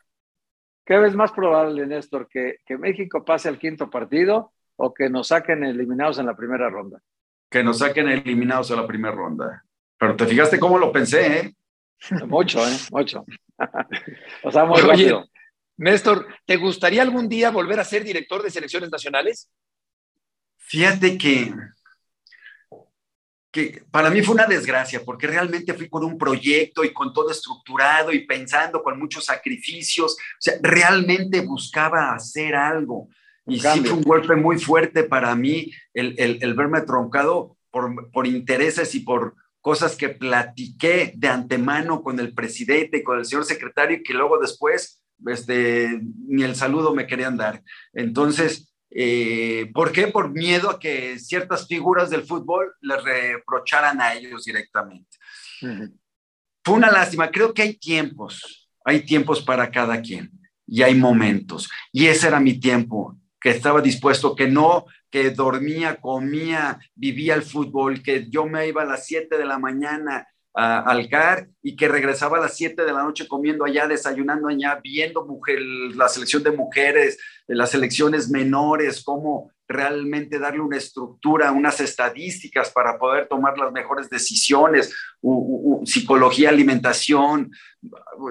¿Qué 0.84 0.98
ves 0.98 1.14
más 1.14 1.32
probable, 1.32 1.86
Néstor? 1.86 2.28
¿Que, 2.28 2.56
¿Que 2.66 2.76
México 2.76 3.24
pase 3.24 3.48
al 3.48 3.58
quinto 3.58 3.90
partido 3.90 4.52
o 4.76 4.92
que 4.92 5.08
nos 5.08 5.28
saquen 5.28 5.64
eliminados 5.64 6.18
en 6.18 6.26
la 6.26 6.36
primera 6.36 6.68
ronda? 6.68 7.00
Que 7.48 7.62
nos 7.62 7.78
saquen 7.78 8.08
eliminados 8.08 8.70
en 8.70 8.76
la 8.76 8.86
primera 8.86 9.14
ronda. 9.14 9.64
Pero 9.98 10.16
te 10.16 10.26
fijaste 10.26 10.58
cómo 10.58 10.78
lo 10.78 10.92
pensé, 10.92 11.38
¿eh? 11.38 11.54
Mucho, 12.26 12.66
¿eh? 12.66 12.76
Mucho. 12.90 13.24
o 14.42 14.50
sea, 14.50 14.64
muy 14.64 14.80
rápido. 14.80 15.28
Néstor, 15.76 16.26
¿te 16.44 16.56
gustaría 16.56 17.02
algún 17.02 17.28
día 17.28 17.50
volver 17.50 17.80
a 17.80 17.84
ser 17.84 18.04
director 18.04 18.42
de 18.42 18.50
selecciones 18.50 18.90
nacionales? 18.90 19.50
Fíjate 20.58 21.16
que, 21.16 21.54
que 23.50 23.82
para 23.90 24.10
mí 24.10 24.22
fue 24.22 24.34
una 24.34 24.46
desgracia, 24.46 25.02
porque 25.04 25.26
realmente 25.26 25.74
fui 25.74 25.88
con 25.88 26.04
un 26.04 26.18
proyecto 26.18 26.84
y 26.84 26.92
con 26.92 27.12
todo 27.12 27.30
estructurado 27.30 28.12
y 28.12 28.26
pensando 28.26 28.82
con 28.82 28.98
muchos 28.98 29.24
sacrificios. 29.24 30.12
O 30.12 30.36
sea, 30.38 30.54
realmente 30.60 31.40
buscaba 31.40 32.12
hacer 32.14 32.54
algo. 32.54 33.08
Y 33.46 33.58
sí 33.58 33.80
fue 33.80 33.92
un 33.92 34.02
golpe 34.02 34.36
muy 34.36 34.58
fuerte 34.58 35.04
para 35.04 35.34
mí 35.34 35.72
el, 35.94 36.14
el, 36.18 36.54
verme 36.54 36.82
troncado 36.82 37.56
por, 37.70 38.10
por 38.12 38.26
intereses 38.26 38.94
y 38.94 39.00
por, 39.00 39.34
cosas 39.60 39.96
que 39.96 40.08
platiqué 40.08 41.12
de 41.16 41.28
antemano 41.28 42.02
con 42.02 42.18
el 42.18 42.34
presidente 42.34 42.98
y 42.98 43.02
con 43.02 43.18
el 43.18 43.24
señor 43.24 43.44
secretario 43.44 43.98
y 43.98 44.02
que 44.02 44.14
luego 44.14 44.38
después 44.38 45.00
este, 45.26 46.00
ni 46.26 46.42
el 46.42 46.56
saludo 46.56 46.94
me 46.94 47.06
querían 47.06 47.36
dar. 47.36 47.62
Entonces, 47.92 48.72
eh, 48.90 49.70
¿por 49.72 49.92
qué? 49.92 50.08
Por 50.08 50.30
miedo 50.30 50.70
a 50.70 50.78
que 50.78 51.18
ciertas 51.18 51.66
figuras 51.66 52.10
del 52.10 52.24
fútbol 52.24 52.72
les 52.80 53.02
reprocharan 53.02 54.00
a 54.00 54.14
ellos 54.14 54.44
directamente. 54.44 55.16
Fue 56.64 56.74
una 56.74 56.90
lástima. 56.90 57.30
Creo 57.30 57.54
que 57.54 57.62
hay 57.62 57.74
tiempos, 57.74 58.68
hay 58.84 59.04
tiempos 59.04 59.42
para 59.42 59.70
cada 59.70 60.00
quien 60.00 60.30
y 60.66 60.82
hay 60.82 60.94
momentos. 60.94 61.68
Y 61.92 62.06
ese 62.06 62.28
era 62.28 62.40
mi 62.40 62.58
tiempo, 62.58 63.16
que 63.40 63.50
estaba 63.50 63.80
dispuesto, 63.80 64.34
que 64.34 64.48
no 64.48 64.86
que 65.10 65.30
dormía, 65.30 65.96
comía, 65.96 66.78
vivía 66.94 67.34
el 67.34 67.42
fútbol, 67.42 68.02
que 68.02 68.28
yo 68.30 68.46
me 68.46 68.68
iba 68.68 68.82
a 68.82 68.86
las 68.86 69.06
7 69.06 69.36
de 69.36 69.44
la 69.44 69.58
mañana 69.58 70.28
al 70.52 71.08
CAR 71.08 71.48
y 71.62 71.76
que 71.76 71.88
regresaba 71.88 72.38
a 72.38 72.40
las 72.40 72.56
7 72.56 72.84
de 72.84 72.92
la 72.92 73.02
noche 73.02 73.28
comiendo 73.28 73.64
allá, 73.64 73.86
desayunando 73.86 74.48
allá, 74.48 74.80
viendo 74.82 75.24
mujer, 75.24 75.60
la 75.60 76.08
selección 76.08 76.42
de 76.42 76.50
mujeres, 76.50 77.18
las 77.46 77.70
selecciones 77.70 78.30
menores, 78.30 79.02
cómo 79.02 79.52
realmente 79.68 80.40
darle 80.40 80.60
una 80.60 80.76
estructura, 80.76 81.52
unas 81.52 81.80
estadísticas 81.80 82.70
para 82.70 82.98
poder 82.98 83.28
tomar 83.28 83.56
las 83.56 83.70
mejores 83.70 84.10
decisiones, 84.10 84.92
psicología, 85.84 86.48
alimentación, 86.48 87.52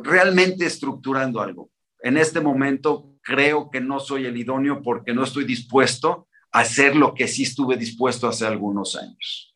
realmente 0.03 0.65
estructurando 0.65 1.39
algo. 1.39 1.69
En 2.01 2.17
este 2.17 2.41
momento 2.41 3.13
creo 3.21 3.69
que 3.69 3.79
no 3.79 3.99
soy 3.99 4.25
el 4.25 4.37
idóneo 4.37 4.81
porque 4.81 5.13
no 5.13 5.23
estoy 5.23 5.45
dispuesto 5.45 6.27
hacer 6.51 6.95
lo 6.95 7.13
que 7.13 7.27
sí 7.27 7.43
estuve 7.43 7.77
dispuesto 7.77 8.27
hace 8.27 8.45
algunos 8.45 8.95
años. 8.95 9.55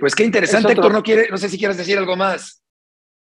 Pues 0.00 0.14
qué 0.14 0.24
interesante, 0.24 0.72
Héctor. 0.72 0.92
No, 0.92 1.02
quiere, 1.02 1.28
no 1.30 1.38
sé 1.38 1.48
si 1.48 1.58
quieres 1.58 1.78
decir 1.78 1.96
algo 1.96 2.16
más. 2.16 2.62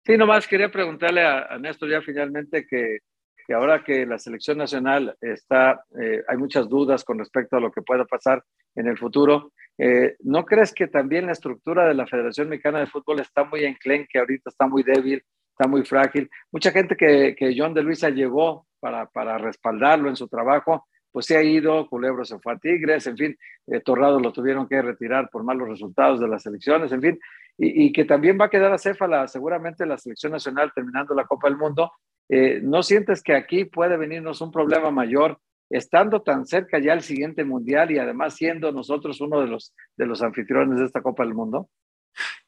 Sí, 0.05 0.17
nomás 0.17 0.47
quería 0.47 0.71
preguntarle 0.71 1.25
a, 1.25 1.57
Néstor 1.59 1.89
ya 1.89 2.01
finalmente 2.01 2.65
que, 2.67 2.99
que, 3.45 3.53
ahora 3.53 3.83
que 3.83 4.05
la 4.05 4.19
selección 4.19 4.57
nacional 4.57 5.15
está, 5.21 5.83
eh, 6.01 6.23
hay 6.27 6.37
muchas 6.37 6.67
dudas 6.67 7.03
con 7.03 7.19
respecto 7.19 7.57
a 7.57 7.59
lo 7.59 7.71
que 7.71 7.81
pueda 7.81 8.05
pasar 8.05 8.43
en 8.75 8.87
el 8.87 8.97
futuro. 8.97 9.53
Eh, 9.77 10.15
¿No 10.21 10.45
crees 10.45 10.73
que 10.73 10.87
también 10.87 11.27
la 11.27 11.33
estructura 11.33 11.87
de 11.87 11.93
la 11.93 12.07
Federación 12.07 12.49
Mexicana 12.49 12.79
de 12.79 12.87
Fútbol 12.87 13.19
está 13.19 13.43
muy 13.43 13.63
enclenque, 13.63 14.19
ahorita 14.19 14.49
está 14.49 14.67
muy 14.67 14.83
débil, 14.83 15.23
está 15.51 15.67
muy 15.67 15.85
frágil? 15.85 16.29
Mucha 16.51 16.71
gente 16.71 16.95
que, 16.95 17.35
que 17.37 17.55
John 17.57 17.73
de 17.73 17.83
Luisa 17.83 18.09
llegó 18.09 18.66
para, 18.79 19.07
para 19.07 19.37
respaldarlo 19.37 20.09
en 20.09 20.15
su 20.15 20.27
trabajo, 20.27 20.85
pues 21.11 21.25
se 21.25 21.37
ha 21.37 21.43
ido, 21.43 21.87
Culebro 21.87 22.25
se 22.25 22.39
fue 22.39 22.53
a 22.53 22.57
Tigres, 22.57 23.07
en 23.07 23.17
fin, 23.17 23.37
eh, 23.67 23.79
Torrado 23.79 24.19
lo 24.19 24.31
tuvieron 24.31 24.67
que 24.67 24.81
retirar 24.81 25.29
por 25.29 25.43
malos 25.43 25.67
resultados 25.67 26.19
de 26.19 26.27
las 26.27 26.45
elecciones, 26.45 26.91
en 26.91 27.01
fin, 27.01 27.19
y, 27.57 27.91
que 27.91 28.05
también 28.05 28.37
va 28.39 28.45
a 28.45 28.49
quedar 28.49 28.71
a 28.71 28.77
Céfala 28.77 29.27
seguramente 29.27 29.87
la 29.87 29.97
selección 29.97 30.31
nacional 30.31 30.71
terminando 30.75 31.15
la 31.15 31.25
Copa 31.25 31.47
del 31.49 31.57
Mundo. 31.57 31.91
Eh, 32.29 32.59
¿No 32.61 32.83
sientes 32.83 33.23
que 33.23 33.33
aquí 33.33 33.65
puede 33.65 33.97
venirnos 33.97 34.41
un 34.41 34.51
problema 34.51 34.91
mayor 34.91 35.39
estando 35.69 36.21
tan 36.21 36.45
cerca 36.45 36.77
ya 36.77 36.93
el 36.93 37.01
siguiente 37.01 37.43
mundial 37.43 37.89
y 37.89 37.97
además 37.97 38.35
siendo 38.35 38.71
nosotros 38.71 39.19
uno 39.21 39.41
de 39.41 39.47
los, 39.47 39.73
de 39.95 40.05
los 40.05 40.21
anfitriones 40.21 40.77
de 40.77 40.85
esta 40.85 41.01
Copa 41.01 41.23
del 41.23 41.33
Mundo? 41.33 41.67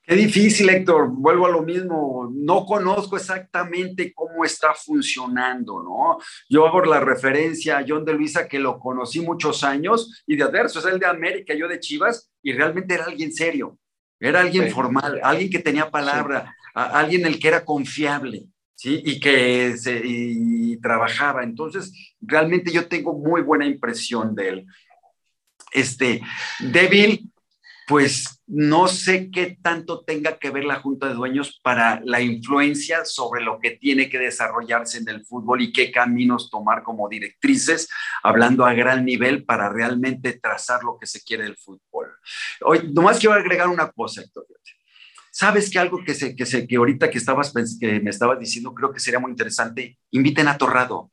Qué 0.10 0.16
difícil, 0.16 0.68
Héctor. 0.70 1.10
Vuelvo 1.12 1.46
a 1.46 1.52
lo 1.52 1.62
mismo. 1.62 2.32
No 2.34 2.66
conozco 2.66 3.16
exactamente 3.16 4.12
cómo 4.12 4.44
está 4.44 4.74
funcionando, 4.74 5.84
¿no? 5.84 6.18
Yo 6.50 6.66
hago 6.66 6.82
la 6.84 7.00
referencia 7.00 7.78
a 7.78 7.86
John 7.88 8.04
de 8.04 8.14
Luisa, 8.14 8.48
que 8.48 8.58
lo 8.58 8.80
conocí 8.80 9.22
muchos 9.22 9.64
años, 9.64 10.24
y 10.26 10.36
de 10.36 10.46
adverso, 10.46 10.80
es 10.80 10.86
el 10.86 10.98
de 10.98 11.06
América, 11.06 11.54
yo 11.54 11.68
de 11.68 11.80
Chivas, 11.80 12.32
y 12.42 12.54
realmente 12.54 12.96
era 12.96 13.06
alguien 13.06 13.32
serio, 13.32 13.78
era 14.20 14.42
alguien 14.42 14.72
formal, 14.72 15.20
alguien 15.22 15.52
que 15.52 15.60
tenía 15.60 15.92
palabra, 15.92 16.56
alguien 16.74 17.28
el 17.28 17.38
que 17.38 17.48
era 17.48 17.64
confiable, 17.64 18.48
¿sí? 18.74 19.04
Y 19.06 19.20
que 19.20 19.78
se, 19.78 20.02
trabajaba. 20.82 21.44
Entonces, 21.44 22.16
realmente 22.20 22.72
yo 22.72 22.88
tengo 22.88 23.14
muy 23.14 23.44
buena 23.44 23.68
impresión 23.68 24.34
de 24.34 24.50
él. 24.50 24.66
Este, 25.72 26.20
débil, 26.62 27.30
pues 27.90 28.44
no 28.46 28.88
sé 28.88 29.32
qué 29.32 29.58
tanto 29.64 30.02
tenga 30.02 30.38
que 30.38 30.52
ver 30.52 30.64
la 30.64 30.80
Junta 30.80 31.08
de 31.08 31.16
Dueños 31.16 31.60
para 31.64 32.00
la 32.06 32.22
influencia 32.22 33.04
sobre 33.04 33.42
lo 33.42 33.58
que 33.58 33.72
tiene 33.72 34.12
que 34.12 34.20
desarrollarse 34.20 35.00
en 35.00 35.10
el 35.10 35.26
fútbol 35.26 35.64
y 35.64 35.74
qué 35.74 35.92
caminos 35.92 36.52
tomar 36.52 36.84
como 36.84 37.10
directrices, 37.10 37.90
hablando 38.22 38.64
a 38.64 38.76
gran 38.76 39.06
nivel 39.06 39.44
para 39.44 39.70
realmente 39.70 40.34
trazar 40.34 40.84
lo 40.84 41.00
que 41.00 41.08
se 41.08 41.24
quiere 41.24 41.46
del 41.46 41.58
fútbol. 41.58 42.14
Hoy, 42.62 42.92
nomás 42.94 43.18
quiero 43.18 43.34
agregar 43.34 43.68
una 43.68 43.92
cosa, 43.92 44.22
Héctor. 44.22 44.46
¿Sabes 45.32 45.72
que 45.72 45.80
algo 45.80 46.04
que, 46.06 46.14
se, 46.14 46.36
que, 46.36 46.46
se, 46.46 46.68
que 46.68 46.76
ahorita 46.76 47.10
que, 47.10 47.18
estabas, 47.18 47.52
que 47.80 48.00
me 48.02 48.12
estabas 48.12 48.40
diciendo 48.40 48.76
creo 48.76 48.94
que 48.94 49.00
sería 49.00 49.20
muy 49.20 49.32
interesante? 49.32 49.98
Inviten 50.12 50.48
a 50.48 50.60
Torrado. 50.60 51.10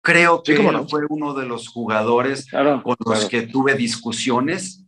Creo 0.00 0.42
que 0.42 0.56
fue 0.88 1.02
uno 1.10 1.34
de 1.34 1.44
los 1.44 1.68
jugadores 1.68 2.46
con 2.50 2.96
los 3.04 3.28
que 3.28 3.42
tuve 3.42 3.74
discusiones 3.74 4.82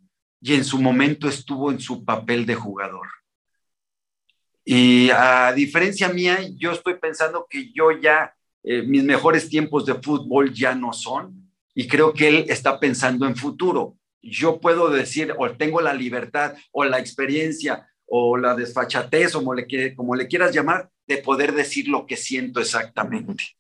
y 0.45 0.53
en 0.53 0.63
su 0.63 0.79
momento 0.79 1.27
estuvo 1.27 1.73
en 1.73 1.81
su 1.81 2.05
papel 2.05 2.45
de 2.45 2.55
jugador. 2.55 3.09
Y 4.63 5.09
a 5.09 5.51
diferencia 5.55 6.11
mía, 6.11 6.39
yo 6.59 6.73
estoy 6.73 6.97
pensando 6.97 7.47
que 7.49 7.73
yo 7.73 7.91
ya, 7.93 8.37
eh, 8.63 8.83
mis 8.83 9.03
mejores 9.05 9.49
tiempos 9.49 9.87
de 9.87 9.95
fútbol 9.95 10.53
ya 10.53 10.75
no 10.75 10.93
son, 10.93 11.51
y 11.75 11.89
creo 11.89 12.13
que 12.13 12.29
él 12.29 12.45
está 12.49 12.79
pensando 12.79 13.27
en 13.27 13.37
futuro. 13.37 13.97
Yo 14.21 14.61
puedo 14.61 14.91
decir, 14.91 15.35
o 15.39 15.51
tengo 15.53 15.81
la 15.81 15.95
libertad, 15.95 16.55
o 16.73 16.85
la 16.85 16.99
experiencia, 16.99 17.89
o 18.05 18.37
la 18.37 18.55
desfachatez, 18.55 19.35
o 19.35 19.39
como 19.39 19.55
le, 19.55 19.95
como 19.95 20.15
le 20.15 20.29
quieras 20.29 20.55
llamar, 20.55 20.91
de 21.07 21.17
poder 21.23 21.55
decir 21.55 21.89
lo 21.89 22.05
que 22.05 22.19
siento 22.19 22.61
exactamente. 22.61 23.57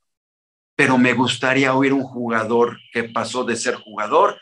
Pero 0.76 0.98
me 0.98 1.14
gustaría 1.14 1.74
oír 1.74 1.94
un 1.94 2.02
jugador 2.02 2.76
que 2.92 3.04
pasó 3.04 3.42
de 3.42 3.56
ser 3.56 3.74
jugador 3.76 4.38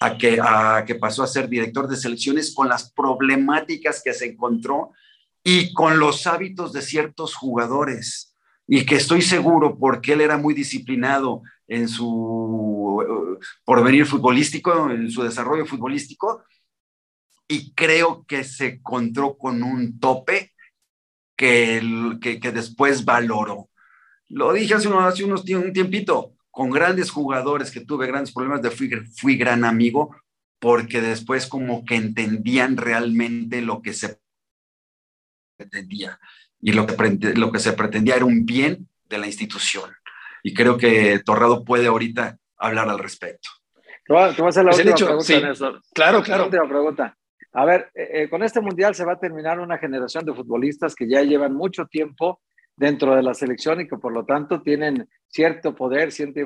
a 0.00 0.18
que, 0.18 0.38
a 0.42 0.84
que 0.86 0.94
pasó 0.94 1.22
a 1.22 1.26
ser 1.26 1.48
director 1.48 1.88
de 1.88 1.96
selecciones 1.96 2.54
con 2.54 2.68
las 2.68 2.92
problemáticas 2.92 4.02
que 4.02 4.12
se 4.12 4.26
encontró 4.26 4.92
y 5.42 5.72
con 5.72 5.98
los 5.98 6.26
hábitos 6.26 6.72
de 6.72 6.82
ciertos 6.82 7.34
jugadores. 7.34 8.34
y 8.68 8.84
que 8.84 8.96
estoy 8.96 9.22
seguro 9.22 9.78
porque 9.78 10.14
él 10.14 10.20
era 10.20 10.36
muy 10.36 10.52
disciplinado 10.52 11.42
en 11.68 11.88
su 11.88 13.38
porvenir 13.64 14.06
futbolístico, 14.06 14.90
en 14.90 15.10
su 15.10 15.22
desarrollo 15.22 15.66
futbolístico, 15.66 16.42
y 17.48 17.72
creo 17.74 18.24
que 18.26 18.42
se 18.44 18.66
encontró 18.66 19.36
con 19.38 19.62
un 19.62 20.00
tope 20.00 20.52
que, 21.36 21.80
que, 22.20 22.52
después 22.52 23.04
valoró. 23.04 23.68
Lo 24.28 24.52
dije 24.52 24.74
hace, 24.74 24.88
unos, 24.88 25.04
hace 25.04 25.24
unos 25.24 25.48
un 25.48 25.72
tiempito, 25.72 26.34
con 26.56 26.70
grandes 26.70 27.10
jugadores 27.10 27.70
que 27.70 27.82
tuve 27.82 28.06
grandes 28.06 28.32
problemas, 28.32 28.62
de 28.62 28.70
fui, 28.70 28.88
fui 29.14 29.36
gran 29.36 29.62
amigo, 29.62 30.16
porque 30.58 31.02
después 31.02 31.46
como 31.46 31.84
que 31.84 31.96
entendían 31.96 32.78
realmente 32.78 33.60
lo 33.60 33.82
que 33.82 33.92
se 33.92 34.18
pretendía 35.58 36.18
y 36.58 36.72
lo 36.72 36.86
que, 36.86 37.34
lo 37.34 37.52
que 37.52 37.58
se 37.58 37.74
pretendía 37.74 38.16
era 38.16 38.24
un 38.24 38.46
bien 38.46 38.88
de 39.04 39.18
la 39.18 39.26
institución. 39.26 39.90
Y 40.42 40.54
creo 40.54 40.78
que 40.78 41.20
Torrado 41.26 41.62
puede 41.62 41.88
ahorita 41.88 42.38
hablar 42.56 42.88
al 42.88 43.00
respecto. 43.00 43.50
Te 44.06 44.14
voy 44.14 44.22
a 44.22 44.48
hacer 44.48 44.64
la 44.64 44.70
pues 44.70 44.86
última 44.86 44.96
pregunta, 44.96 45.40
Néstor. 45.40 45.82
Claro, 45.92 46.22
claro. 46.22 46.40
La 46.40 46.46
última 46.46 46.68
pregunta. 46.70 47.18
A 47.52 47.64
ver, 47.66 47.90
eh, 47.94 48.22
eh, 48.22 48.30
con 48.30 48.42
este 48.42 48.62
mundial 48.62 48.94
se 48.94 49.04
va 49.04 49.12
a 49.12 49.20
terminar 49.20 49.60
una 49.60 49.76
generación 49.76 50.24
de 50.24 50.32
futbolistas 50.32 50.94
que 50.94 51.06
ya 51.06 51.20
llevan 51.20 51.52
mucho 51.52 51.84
tiempo 51.84 52.40
dentro 52.76 53.16
de 53.16 53.22
la 53.22 53.34
selección 53.34 53.80
y 53.80 53.88
que 53.88 53.96
por 53.96 54.12
lo 54.12 54.24
tanto 54.24 54.62
tienen 54.62 55.08
cierto 55.26 55.74
poder, 55.74 56.12
cierta 56.12 56.40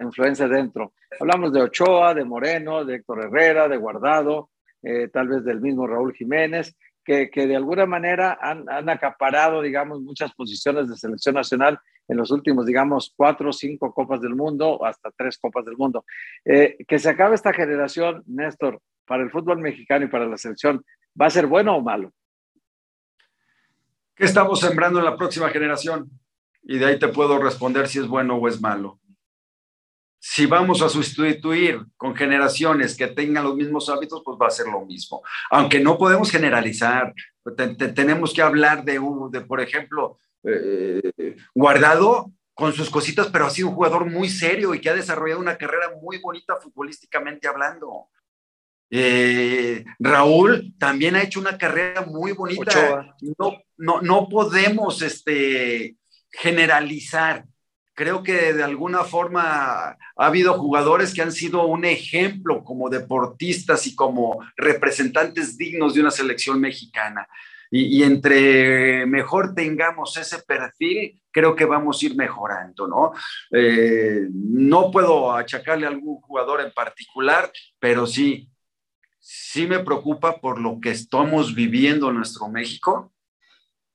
influencia 0.00 0.48
dentro. 0.48 0.92
Hablamos 1.18 1.52
de 1.52 1.62
Ochoa, 1.62 2.14
de 2.14 2.24
Moreno, 2.24 2.84
de 2.84 2.96
Héctor 2.96 3.24
Herrera, 3.24 3.68
de 3.68 3.76
Guardado, 3.76 4.50
eh, 4.82 5.08
tal 5.08 5.28
vez 5.28 5.44
del 5.44 5.60
mismo 5.60 5.86
Raúl 5.86 6.14
Jiménez, 6.14 6.76
que, 7.04 7.30
que 7.30 7.46
de 7.46 7.56
alguna 7.56 7.86
manera 7.86 8.36
han, 8.40 8.68
han, 8.68 8.88
acaparado, 8.88 9.62
digamos, 9.62 10.00
muchas 10.02 10.34
posiciones 10.34 10.88
de 10.88 10.96
selección 10.96 11.36
nacional 11.36 11.78
en 12.08 12.16
los 12.16 12.30
últimos, 12.32 12.66
digamos, 12.66 13.12
cuatro 13.16 13.50
o 13.50 13.52
cinco 13.52 13.92
Copas 13.94 14.20
del 14.20 14.34
Mundo, 14.34 14.84
hasta 14.84 15.10
tres 15.16 15.38
Copas 15.38 15.64
del 15.64 15.76
Mundo. 15.76 16.04
Eh, 16.44 16.76
que 16.86 16.98
se 16.98 17.10
acabe 17.10 17.36
esta 17.36 17.52
generación, 17.52 18.24
Néstor, 18.26 18.80
para 19.06 19.22
el 19.22 19.30
fútbol 19.30 19.58
mexicano 19.58 20.04
y 20.04 20.08
para 20.08 20.26
la 20.26 20.36
selección, 20.36 20.84
¿va 21.20 21.26
a 21.26 21.30
ser 21.30 21.46
bueno 21.46 21.76
o 21.76 21.80
malo? 21.80 22.12
¿Qué 24.16 24.24
estamos 24.24 24.60
sembrando 24.60 24.98
en 24.98 25.04
la 25.04 25.16
próxima 25.16 25.50
generación? 25.50 26.10
Y 26.62 26.78
de 26.78 26.86
ahí 26.86 26.98
te 26.98 27.08
puedo 27.08 27.38
responder 27.38 27.86
si 27.86 27.98
es 27.98 28.08
bueno 28.08 28.36
o 28.36 28.48
es 28.48 28.60
malo. 28.60 28.98
Si 30.18 30.46
vamos 30.46 30.80
a 30.80 30.88
sustituir 30.88 31.84
con 31.98 32.16
generaciones 32.16 32.96
que 32.96 33.08
tengan 33.08 33.44
los 33.44 33.54
mismos 33.54 33.90
hábitos, 33.90 34.22
pues 34.24 34.38
va 34.40 34.46
a 34.46 34.50
ser 34.50 34.68
lo 34.68 34.86
mismo. 34.86 35.22
Aunque 35.50 35.80
no 35.80 35.98
podemos 35.98 36.30
generalizar, 36.30 37.12
tenemos 37.94 38.32
que 38.32 38.40
hablar 38.40 38.84
de, 38.84 38.98
de 39.30 39.40
por 39.42 39.60
ejemplo, 39.60 40.18
eh, 40.42 41.12
Guardado 41.54 42.32
con 42.54 42.72
sus 42.72 42.88
cositas, 42.88 43.26
pero 43.26 43.44
ha 43.44 43.50
sido 43.50 43.68
un 43.68 43.74
jugador 43.74 44.10
muy 44.10 44.30
serio 44.30 44.74
y 44.74 44.80
que 44.80 44.88
ha 44.88 44.94
desarrollado 44.94 45.40
una 45.40 45.58
carrera 45.58 45.92
muy 46.00 46.18
bonita 46.18 46.56
futbolísticamente 46.56 47.46
hablando. 47.46 48.08
Eh, 48.90 49.84
Raúl 49.98 50.74
también 50.78 51.16
ha 51.16 51.22
hecho 51.22 51.40
una 51.40 51.58
carrera 51.58 52.02
muy 52.02 52.32
bonita. 52.32 53.16
No, 53.38 53.60
no, 53.76 54.00
no 54.00 54.28
podemos 54.28 55.02
este, 55.02 55.96
generalizar. 56.30 57.44
Creo 57.94 58.22
que 58.22 58.52
de 58.52 58.62
alguna 58.62 59.04
forma 59.04 59.42
ha 59.90 59.96
habido 60.16 60.54
jugadores 60.54 61.14
que 61.14 61.22
han 61.22 61.32
sido 61.32 61.64
un 61.66 61.84
ejemplo 61.84 62.62
como 62.62 62.90
deportistas 62.90 63.86
y 63.86 63.94
como 63.94 64.44
representantes 64.56 65.56
dignos 65.56 65.94
de 65.94 66.02
una 66.02 66.10
selección 66.10 66.60
mexicana. 66.60 67.26
Y, 67.70 68.04
entre 68.04 69.06
mejor 69.06 69.54
tengamos 69.54 70.16
ese 70.16 70.38
perfil, 70.42 71.20
creo 71.32 71.56
que 71.56 71.64
vamos 71.64 72.00
a 72.00 72.06
ir 72.06 72.14
mejorando, 72.14 72.86
¿no? 72.86 73.12
Eh, 73.50 74.28
no 74.30 74.90
puedo 74.90 75.32
achacarle 75.32 75.86
a 75.86 75.90
algún 75.90 76.20
jugador 76.20 76.60
en 76.60 76.72
particular, 76.72 77.50
pero 77.80 78.06
sí, 78.06 78.48
sí 79.28 79.66
me 79.66 79.80
preocupa 79.80 80.40
por 80.40 80.60
lo 80.60 80.78
que 80.80 80.90
estamos 80.90 81.52
viviendo 81.52 82.10
en 82.10 82.14
nuestro 82.14 82.48
México, 82.48 83.12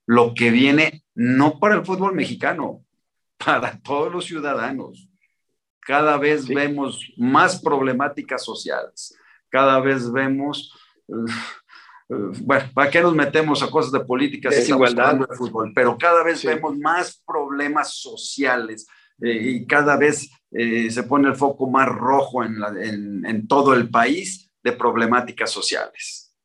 lo 0.06 0.34
que 0.34 0.52
viene 0.52 1.06
no 1.16 1.58
para 1.58 1.76
el 1.76 1.86
fútbol 1.86 2.14
mexicano, 2.14 2.84
para 3.38 3.80
todos 3.80 4.12
los 4.12 4.26
ciudadanos. 4.26 5.08
Cada 5.80 6.18
vez 6.18 6.48
vemos 6.48 7.14
más 7.16 7.62
problemáticas 7.62 8.44
sociales, 8.44 9.18
cada 9.50 9.80
vez 9.80 10.12
vemos, 10.12 10.78
bueno, 12.10 12.70
¿para 12.74 12.92
qué 12.92 13.00
nos 13.02 13.16
metemos 13.16 13.64
a 13.64 13.72
cosas 13.72 13.94
de 13.94 14.02
política 14.02 14.50
desigualdad 14.50 15.16
de 15.16 15.36
fútbol? 15.38 15.72
Pero 15.74 15.98
cada 15.98 16.24
vez 16.24 16.44
vemos 16.44 16.78
más 16.78 17.24
problemas 17.26 17.94
sociales 17.94 18.86
eh, 19.22 19.32
y 19.32 19.66
cada 19.66 19.96
vez 19.96 20.30
eh, 20.52 20.92
se 20.92 21.04
pone 21.04 21.30
el 21.30 21.36
foco 21.36 21.70
más 21.70 21.88
rojo 21.88 22.44
en, 22.44 23.26
en 23.26 23.48
todo 23.48 23.74
el 23.74 23.90
país 23.90 24.51
de 24.64 24.72
problemáticas 24.74 25.52
sociales. 25.52 26.36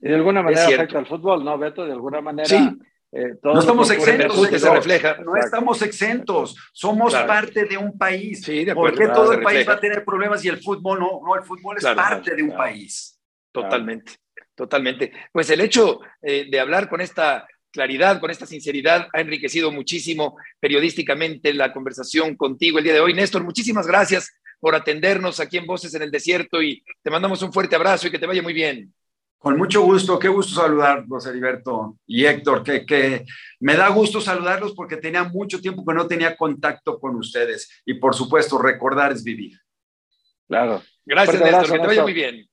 Y 0.00 0.08
de 0.08 0.14
alguna 0.14 0.42
manera 0.42 0.64
afecta 0.64 0.98
al 0.98 1.06
fútbol, 1.06 1.44
¿no, 1.44 1.58
Beto? 1.58 1.84
De 1.84 1.92
alguna 1.92 2.20
manera. 2.20 2.48
Sí. 2.48 2.78
Eh, 3.10 3.36
no 3.42 3.58
estamos 3.58 3.90
exentos, 3.90 4.48
se 4.48 4.70
refleja. 4.70 5.16
no 5.24 5.34
estamos 5.36 5.80
exentos, 5.80 6.56
somos 6.72 7.14
parte 7.14 7.64
de 7.64 7.78
un 7.78 7.96
país. 7.96 8.42
Sí, 8.42 8.66
de 8.66 8.72
acuerdo, 8.72 8.98
¿Por 8.98 9.12
todo 9.14 9.32
el 9.32 9.42
país 9.42 9.66
va 9.66 9.74
a 9.74 9.80
tener 9.80 10.04
problemas 10.04 10.44
y 10.44 10.48
el 10.48 10.58
fútbol 10.58 11.00
no? 11.00 11.20
No, 11.24 11.34
el 11.34 11.42
fútbol 11.42 11.78
es 11.78 11.84
parte 11.84 12.34
de 12.34 12.42
un 12.42 12.54
país. 12.54 13.18
Totalmente, 13.50 14.12
totalmente. 14.54 15.12
Pues 15.32 15.48
el 15.48 15.62
hecho 15.62 16.00
eh, 16.20 16.48
de 16.50 16.60
hablar 16.60 16.90
con 16.90 17.00
esta 17.00 17.48
claridad, 17.70 18.20
con 18.20 18.30
esta 18.30 18.44
sinceridad, 18.44 19.08
ha 19.14 19.20
enriquecido 19.20 19.72
muchísimo 19.72 20.36
periodísticamente 20.60 21.54
la 21.54 21.72
conversación 21.72 22.36
contigo 22.36 22.76
el 22.76 22.84
día 22.84 22.92
de 22.92 23.00
hoy. 23.00 23.14
Néstor, 23.14 23.42
muchísimas 23.42 23.86
gracias 23.86 24.30
por 24.60 24.74
atendernos 24.74 25.40
aquí 25.40 25.58
en 25.58 25.66
Voces 25.66 25.94
en 25.94 26.02
el 26.02 26.10
Desierto 26.10 26.62
y 26.62 26.82
te 27.02 27.10
mandamos 27.10 27.42
un 27.42 27.52
fuerte 27.52 27.76
abrazo 27.76 28.06
y 28.06 28.10
que 28.10 28.18
te 28.18 28.26
vaya 28.26 28.42
muy 28.42 28.52
bien. 28.52 28.92
Con 29.38 29.56
mucho 29.56 29.82
gusto, 29.82 30.18
qué 30.18 30.26
gusto 30.26 30.60
saludarlos, 30.60 31.24
Heriberto 31.26 31.96
y 32.06 32.26
Héctor, 32.26 32.64
que, 32.64 32.84
que 32.84 33.24
me 33.60 33.76
da 33.76 33.88
gusto 33.88 34.20
saludarlos 34.20 34.72
porque 34.74 34.96
tenía 34.96 35.22
mucho 35.22 35.60
tiempo 35.60 35.84
que 35.86 35.94
no 35.94 36.08
tenía 36.08 36.36
contacto 36.36 36.98
con 36.98 37.14
ustedes 37.14 37.82
y 37.86 37.94
por 37.94 38.16
supuesto, 38.16 38.58
recordar 38.58 39.12
es 39.12 39.22
vivir. 39.22 39.56
Claro. 40.48 40.82
Gracias, 41.04 41.40
Néstor, 41.40 41.72
que 41.72 41.78
te 41.78 41.86
vaya 41.86 42.02
muy 42.02 42.14
bien. 42.14 42.48